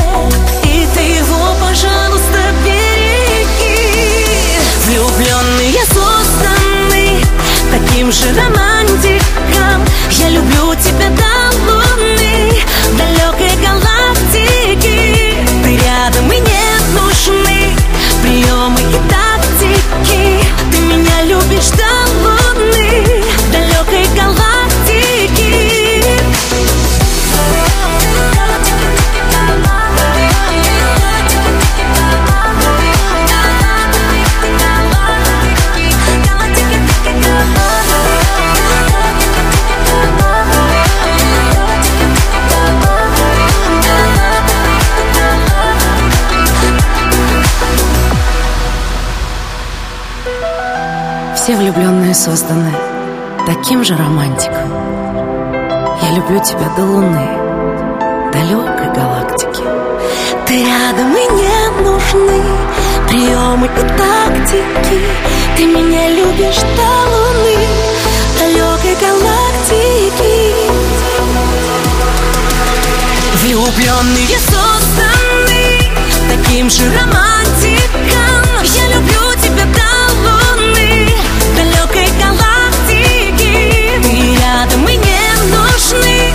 И 0.64 0.86
ты 0.94 1.00
его, 1.00 1.54
пожалуйста, 1.60 2.38
береги. 2.64 3.84
Влюбленные 4.86 5.84
созданы 5.92 7.20
Таким 7.70 8.10
же 8.10 8.32
романтиком 8.34 9.07
тебя 10.80 11.10
до 11.10 11.27
созданы 52.18 52.74
таким 53.46 53.84
же 53.84 53.96
романтиком. 53.96 54.68
Я 56.02 56.10
люблю 56.16 56.40
тебя 56.40 56.68
до 56.76 56.82
луны, 56.82 57.28
далекой 58.32 58.92
галактики. 58.92 59.62
Ты 60.46 60.64
рядом 60.64 61.16
и 61.16 61.26
не 61.38 61.58
нужны 61.84 62.42
приемы 63.06 63.66
и 63.66 63.82
тактики. 63.96 65.00
Ты 65.56 65.66
меня 65.66 66.08
любишь 66.08 66.62
до 66.76 66.90
луны, 67.12 67.56
далекой 68.40 68.96
галактики. 69.00 70.36
Влюбленные 73.44 74.38
созданы 74.40 75.66
таким 76.34 76.68
же 76.68 76.82
романтиком. 76.98 78.42
Я 78.64 78.84
люблю 78.96 79.24
тебя 79.40 79.64
до 79.66 79.90
луны, 80.24 80.57
рядом 84.58 84.88
и 84.88 84.96
не 84.96 85.20
нужны 85.52 86.32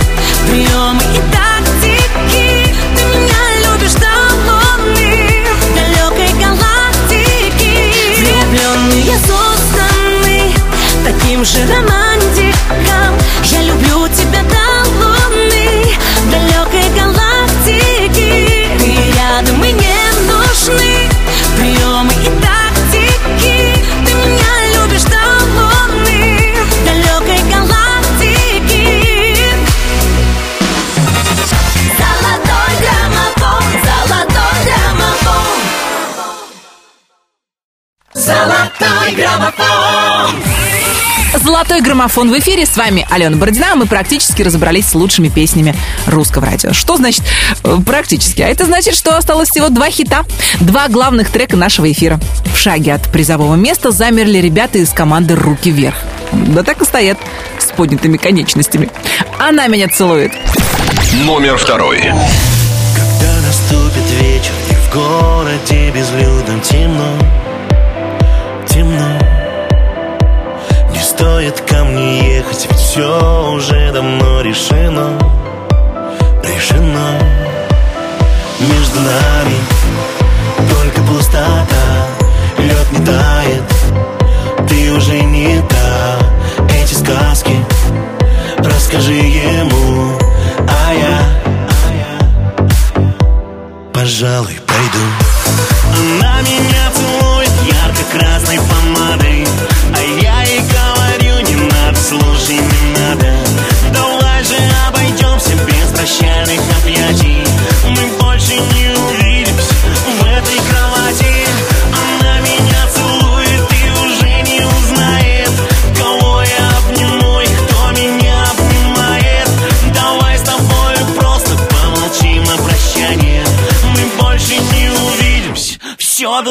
приемы 0.48 1.02
и 1.12 1.20
тактики. 1.30 2.74
Ты 2.96 3.04
меня 3.04 3.42
любишь 3.64 3.94
до 3.94 4.08
луны, 4.46 5.44
далекой 5.74 6.32
галактики. 6.40 7.72
Влюбленные 8.18 9.18
созданы 9.18 10.54
таким 11.04 11.44
же 11.44 11.58
романтиком. 11.66 13.14
Я 13.44 13.62
люблю 13.62 14.08
тебя 14.08 14.23
Золотой 41.74 41.90
граммофон 41.90 42.30
в 42.30 42.38
эфире. 42.38 42.66
С 42.66 42.76
вами 42.76 43.04
Алена 43.10 43.36
Бородина. 43.36 43.74
Мы 43.74 43.86
практически 43.86 44.42
разобрались 44.42 44.86
с 44.86 44.94
лучшими 44.94 45.28
песнями 45.28 45.74
русского 46.06 46.46
радио. 46.46 46.72
Что 46.72 46.96
значит 46.96 47.24
э, 47.64 47.78
практически? 47.84 48.42
А 48.42 48.46
это 48.46 48.64
значит, 48.64 48.94
что 48.94 49.16
осталось 49.16 49.50
всего 49.50 49.70
два 49.70 49.90
хита. 49.90 50.24
Два 50.60 50.86
главных 50.86 51.30
трека 51.30 51.56
нашего 51.56 51.90
эфира. 51.90 52.20
В 52.54 52.56
шаге 52.56 52.94
от 52.94 53.10
призового 53.10 53.56
места 53.56 53.90
замерли 53.90 54.38
ребята 54.38 54.78
из 54.78 54.90
команды 54.90 55.34
«Руки 55.34 55.72
вверх». 55.72 55.96
Да 56.30 56.62
так 56.62 56.80
и 56.80 56.84
стоят 56.84 57.18
с 57.58 57.64
поднятыми 57.72 58.18
конечностями. 58.18 58.88
Она 59.40 59.66
меня 59.66 59.88
целует. 59.88 60.32
Номер 61.24 61.56
второй. 61.56 61.98
Когда 62.94 63.34
наступит 63.48 64.08
вечер 64.20 64.52
И 64.70 64.74
в 64.74 64.94
городе 64.94 65.90
безлюдном 65.90 66.60
Темно 66.60 67.18
Ведь 72.54 72.68
все 72.78 73.50
уже 73.52 73.90
давно 73.90 74.40
решено 74.40 75.18
Решено. 76.44 77.18
Между 78.60 79.00
нами 79.00 79.56
Только 80.70 81.00
пустота 81.00 82.06
Лед 82.58 82.92
не 82.92 83.04
тает 83.04 84.68
Ты 84.68 84.92
уже 84.92 85.20
не 85.20 85.60
та. 85.68 86.18
Эти 86.72 86.94
сказки 86.94 87.56
Расскажи 88.58 89.14
ему 89.14 90.16
А 90.60 90.94
я 90.94 91.34
пожалуй, 94.04 94.60
пойду. 94.66 95.04
Она 95.96 96.42
меня 96.42 96.83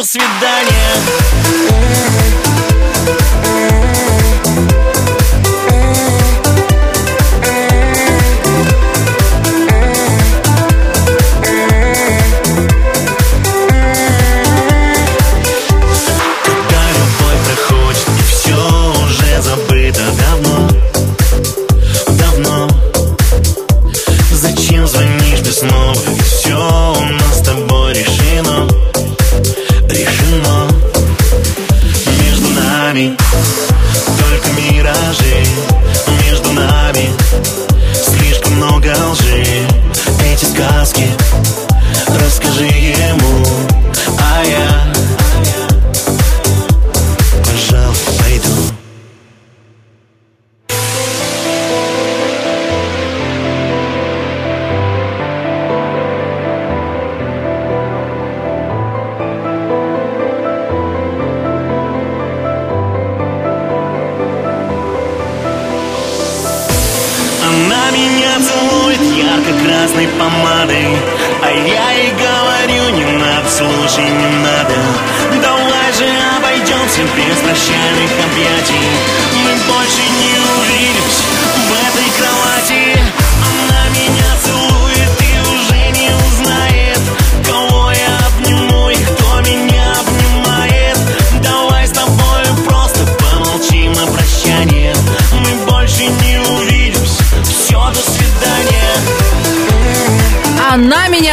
свидания 0.04 1.23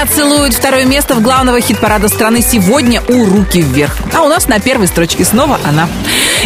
меня 0.01 0.07
целует. 0.07 0.55
Второе 0.55 0.85
место 0.85 1.15
в 1.15 1.23
главного 1.23 1.61
хит-парада 1.61 2.09
страны 2.09 2.43
сегодня 2.43 3.03
у 3.09 3.27
«Руки 3.27 3.61
вверх». 3.61 3.97
А 4.15 4.23
у 4.23 4.29
нас 4.29 4.49
на 4.49 4.59
первой 4.59 4.87
строчке 4.87 5.25
снова 5.25 5.59
она. 5.65 5.89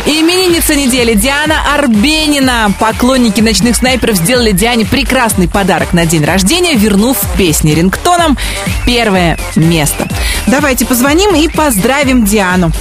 Именинница 0.07 0.75
недели 0.75 1.15
Диана 1.15 1.57
Арбенина. 1.75 2.73
Поклонники 2.81 3.41
ночных 3.41 3.77
снайперов 3.77 4.17
сделали 4.17 4.51
Диане 4.51 4.87
прекрасный 4.87 5.49
подарок 5.49 5.93
на 5.93 6.05
день 6.07 6.25
рождения, 6.25 6.75
вернув 6.75 7.17
песни 7.37 7.73
рингтоном 7.73 8.37
первое 8.87 9.39
место. 9.55 10.09
Давайте 10.47 10.85
позвоним 10.85 11.35
и 11.35 11.49
поздравим 11.49 12.25
Диану. 12.25 12.73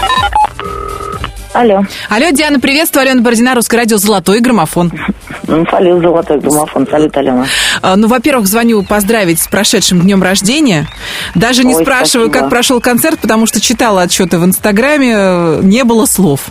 Алло. 1.54 1.84
Алло, 2.10 2.32
Диана, 2.32 2.60
приветствую. 2.60 3.04
Алена 3.04 3.22
Бородина, 3.22 3.54
Русское 3.54 3.78
радио 3.78 3.98
«Золотой 3.98 4.40
граммофон». 4.40 4.91
Салют, 5.45 6.02
золотой 6.02 6.40
граммофон. 6.40 6.88
Салют, 6.90 7.15
Алена. 7.18 7.45
А, 7.82 7.95
Ну, 7.95 8.07
во-первых, 8.07 8.48
звоню 8.48 8.84
поздравить 8.84 9.40
с 9.41 9.48
прошедшим 9.48 10.02
днем 10.02 10.24
рождения. 10.24 10.88
Даже 11.36 11.64
не 11.64 11.76
Ой, 11.76 11.84
спрашиваю, 11.84 12.28
спасибо. 12.28 12.44
как 12.44 12.49
прошел 12.49 12.80
концерт, 12.80 13.20
потому 13.20 13.45
что 13.45 13.60
читала 13.60 14.03
отчеты 14.03 14.40
в 14.40 14.45
Инстаграме, 14.45 15.60
не 15.61 15.84
было 15.84 16.06
слов. 16.06 16.45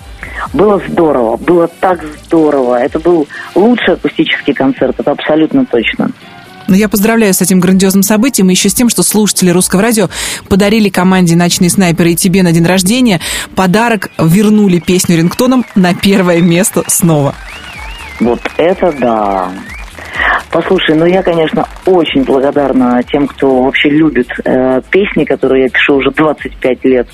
Было 0.53 0.81
здорово, 0.89 1.37
было 1.37 1.69
так 1.69 2.01
здорово. 2.25 2.77
Это 2.77 2.99
был 2.99 3.27
лучший 3.55 3.95
акустический 3.95 4.55
концерт, 4.55 4.95
это 4.99 5.11
абсолютно 5.11 5.65
точно. 5.67 6.11
Но 6.69 6.77
я 6.77 6.89
поздравляю 6.89 7.35
с 7.35 7.41
этим 7.43 7.61
грандиозным 7.61 8.03
событием 8.03 8.49
и 8.49 8.55
еще 8.55 8.69
с 8.69 8.75
тем, 8.75 8.89
что 8.89 9.03
слушатели 9.03 9.51
русского 9.51 9.83
радио 9.83 10.09
подарили 10.49 10.89
команде 10.89 11.37
«Ночные 11.37 11.71
снайперы» 11.71 12.13
и 12.13 12.17
тебе 12.17 12.43
на 12.43 12.53
день 12.53 12.65
рождения 12.65 13.21
подарок, 13.57 14.11
вернули 14.19 14.79
песню 14.79 15.17
рингтоном 15.17 15.65
на 15.75 15.95
первое 15.95 16.41
место 16.41 16.85
снова. 16.87 17.35
Вот 18.23 18.41
это 18.57 18.93
да. 19.01 19.51
Послушай, 20.51 20.95
ну 20.95 21.07
я, 21.07 21.23
конечно, 21.23 21.67
очень 21.87 22.23
благодарна 22.25 23.03
тем, 23.11 23.27
кто 23.27 23.63
вообще 23.63 23.89
любит 23.89 24.29
э, 24.45 24.81
песни, 24.91 25.25
которые 25.25 25.65
я 25.65 25.69
пишу 25.69 25.97
уже 25.97 26.11
25 26.11 26.85
лет. 26.85 27.09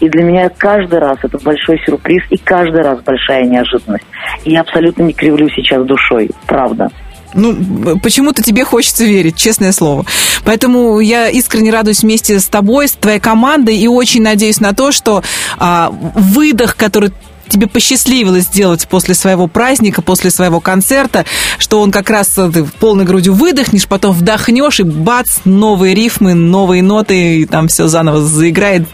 И 0.00 0.08
для 0.08 0.22
меня 0.24 0.48
каждый 0.48 0.98
раз 0.98 1.18
это 1.22 1.38
большой 1.38 1.78
сюрприз 1.84 2.24
и 2.30 2.38
каждый 2.38 2.82
раз 2.82 3.00
большая 3.02 3.44
неожиданность. 3.44 4.06
И 4.44 4.52
я 4.52 4.62
абсолютно 4.62 5.02
не 5.02 5.12
кривлю 5.12 5.48
сейчас 5.50 5.84
душой, 5.84 6.30
правда. 6.46 6.88
Ну, 7.34 7.98
почему-то 8.02 8.42
тебе 8.42 8.64
хочется 8.64 9.04
верить, 9.04 9.36
честное 9.36 9.72
слово. 9.72 10.06
Поэтому 10.44 10.98
я 11.00 11.28
искренне 11.28 11.70
радуюсь 11.70 12.02
вместе 12.02 12.40
с 12.40 12.46
тобой, 12.46 12.88
с 12.88 12.92
твоей 12.92 13.20
командой, 13.20 13.76
и 13.76 13.86
очень 13.86 14.22
надеюсь 14.22 14.60
на 14.60 14.72
то, 14.72 14.92
что 14.92 15.22
а, 15.58 15.90
выдох, 15.90 16.74
который 16.76 17.12
тебе 17.48 17.66
посчастливилось 17.66 18.44
сделать 18.44 18.86
после 18.88 19.14
своего 19.14 19.46
праздника, 19.46 20.02
после 20.02 20.30
своего 20.30 20.60
концерта, 20.60 21.24
что 21.58 21.80
он 21.80 21.90
как 21.90 22.10
раз 22.10 22.36
э, 22.38 22.50
ты 22.52 22.64
полной 22.64 23.04
грудью 23.04 23.34
выдохнешь, 23.34 23.86
потом 23.86 24.12
вдохнешь, 24.12 24.80
и 24.80 24.84
бац, 24.84 25.38
новые 25.44 25.94
рифмы, 25.94 26.34
новые 26.34 26.82
ноты, 26.82 27.40
и 27.40 27.46
там 27.46 27.68
все 27.68 27.88
заново 27.88 28.20
заиграет, 28.20 28.88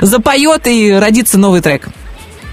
запоет, 0.00 0.66
и 0.66 0.92
родится 0.92 1.38
новый 1.38 1.60
трек. 1.60 1.88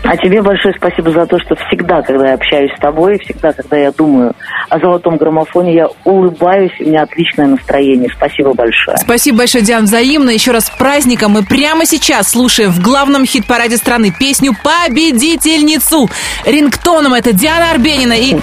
А 0.04 0.18
тебе 0.18 0.42
большое 0.42 0.74
спасибо 0.76 1.12
за 1.12 1.26
то, 1.26 1.40
что 1.40 1.56
всегда, 1.68 2.02
когда 2.02 2.30
я 2.30 2.34
общаюсь 2.34 2.72
с 2.76 2.80
тобой, 2.80 3.20
всегда, 3.20 3.54
когда 3.54 3.78
я 3.78 3.92
думаю 3.92 4.34
о 4.70 4.80
золотом 4.80 5.18
граммофоне, 5.18 5.76
я 5.76 5.88
улыбаюсь, 6.04 6.72
и 6.80 6.86
у 6.86 6.88
меня 6.88 7.04
отличное 7.04 7.48
настроение. 7.48 8.10
Спасибо 8.16 8.54
большое. 8.54 8.98
Спасибо 8.98 9.40
большое, 9.40 9.64
Диан, 9.64 9.86
взаимно. 9.86 10.32
Еще 10.32 10.52
раз 10.52 10.66
с 10.66 10.70
праздником. 10.72 11.34
Мы 11.34 11.44
прямо 11.44 11.86
сейчас 11.86 12.32
слушаем 12.32 12.72
в 12.72 12.82
главном 12.82 13.26
хит-параде 13.26 13.78
страны 13.78 14.12
песню 14.18 14.54
«Победительницу». 14.64 16.10
Рингтоном 16.46 17.14
это 17.14 17.32
Диана 17.32 17.72
Арбенина 17.72 18.14
и 18.14 18.38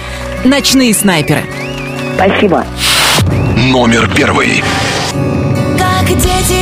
«Ночные 0.45 0.93
снайперы». 0.93 1.41
Спасибо. 2.15 2.65
Номер 3.71 4.09
первый. 4.15 4.63
Как 5.77 6.07
дети, 6.07 6.58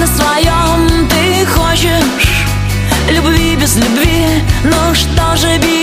на 0.00 0.06
своем. 0.06 1.08
Ты 1.08 1.46
хочешь 1.46 2.46
Любви 3.10 3.56
без 3.56 3.76
любви, 3.76 4.26
ну 4.62 4.94
что 4.94 5.36
же 5.36 5.58
бери, 5.58 5.79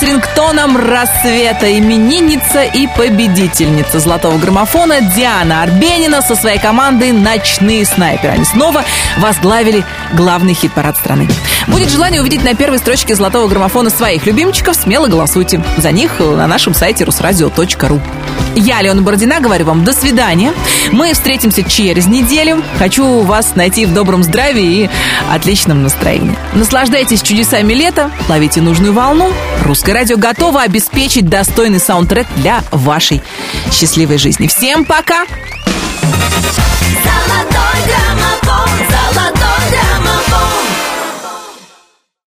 с 0.00 0.02
рингтоном 0.02 0.78
рассвета 0.78 1.78
именинница 1.78 2.62
и 2.62 2.86
победительница 2.86 4.00
золотого 4.00 4.38
граммофона 4.38 5.02
Диана 5.14 5.62
Арбенина 5.62 6.22
со 6.22 6.34
своей 6.36 6.58
командой 6.58 7.12
«Ночные 7.12 7.84
снайперы». 7.84 8.32
Они 8.32 8.44
снова 8.46 8.82
возглавили 9.18 9.84
главный 10.14 10.54
хит-парад 10.54 10.96
страны. 10.96 11.28
Будет 11.66 11.90
желание 11.90 12.22
увидеть 12.22 12.42
на 12.44 12.54
первой 12.54 12.78
строчке 12.78 13.14
золотого 13.14 13.46
граммофона 13.46 13.90
своих 13.90 14.24
любимчиков, 14.24 14.74
смело 14.74 15.06
голосуйте. 15.06 15.62
За 15.76 15.92
них 15.92 16.18
на 16.18 16.46
нашем 16.46 16.72
сайте 16.72 17.04
русрадио.ру. 17.04 18.00
Я, 18.56 18.78
Алена 18.78 19.02
Бородина, 19.02 19.40
говорю 19.40 19.66
вам 19.66 19.84
до 19.84 19.92
свидания. 19.92 20.54
Мы 20.92 21.12
встретимся 21.12 21.62
через 21.62 22.06
неделю. 22.06 22.62
Хочу 22.78 23.22
вас 23.22 23.54
найти 23.54 23.86
в 23.86 23.94
добром 23.94 24.22
здравии 24.22 24.84
и 24.84 24.90
отличном 25.30 25.82
настроении. 25.82 26.36
Наслаждайтесь 26.54 27.22
чудесами 27.22 27.72
лета, 27.72 28.10
ловите 28.28 28.60
нужную 28.60 28.92
волну. 28.92 29.32
Русское 29.64 29.92
радио 29.92 30.16
готово 30.16 30.62
обеспечить 30.62 31.28
достойный 31.28 31.80
саундтрек 31.80 32.26
для 32.36 32.62
вашей 32.70 33.22
счастливой 33.72 34.18
жизни. 34.18 34.46
Всем 34.46 34.84
пока! 34.84 35.24
Золотой 37.04 37.80
граммофон, 37.86 38.68
золотой 38.88 39.70
граммофон 39.70 40.69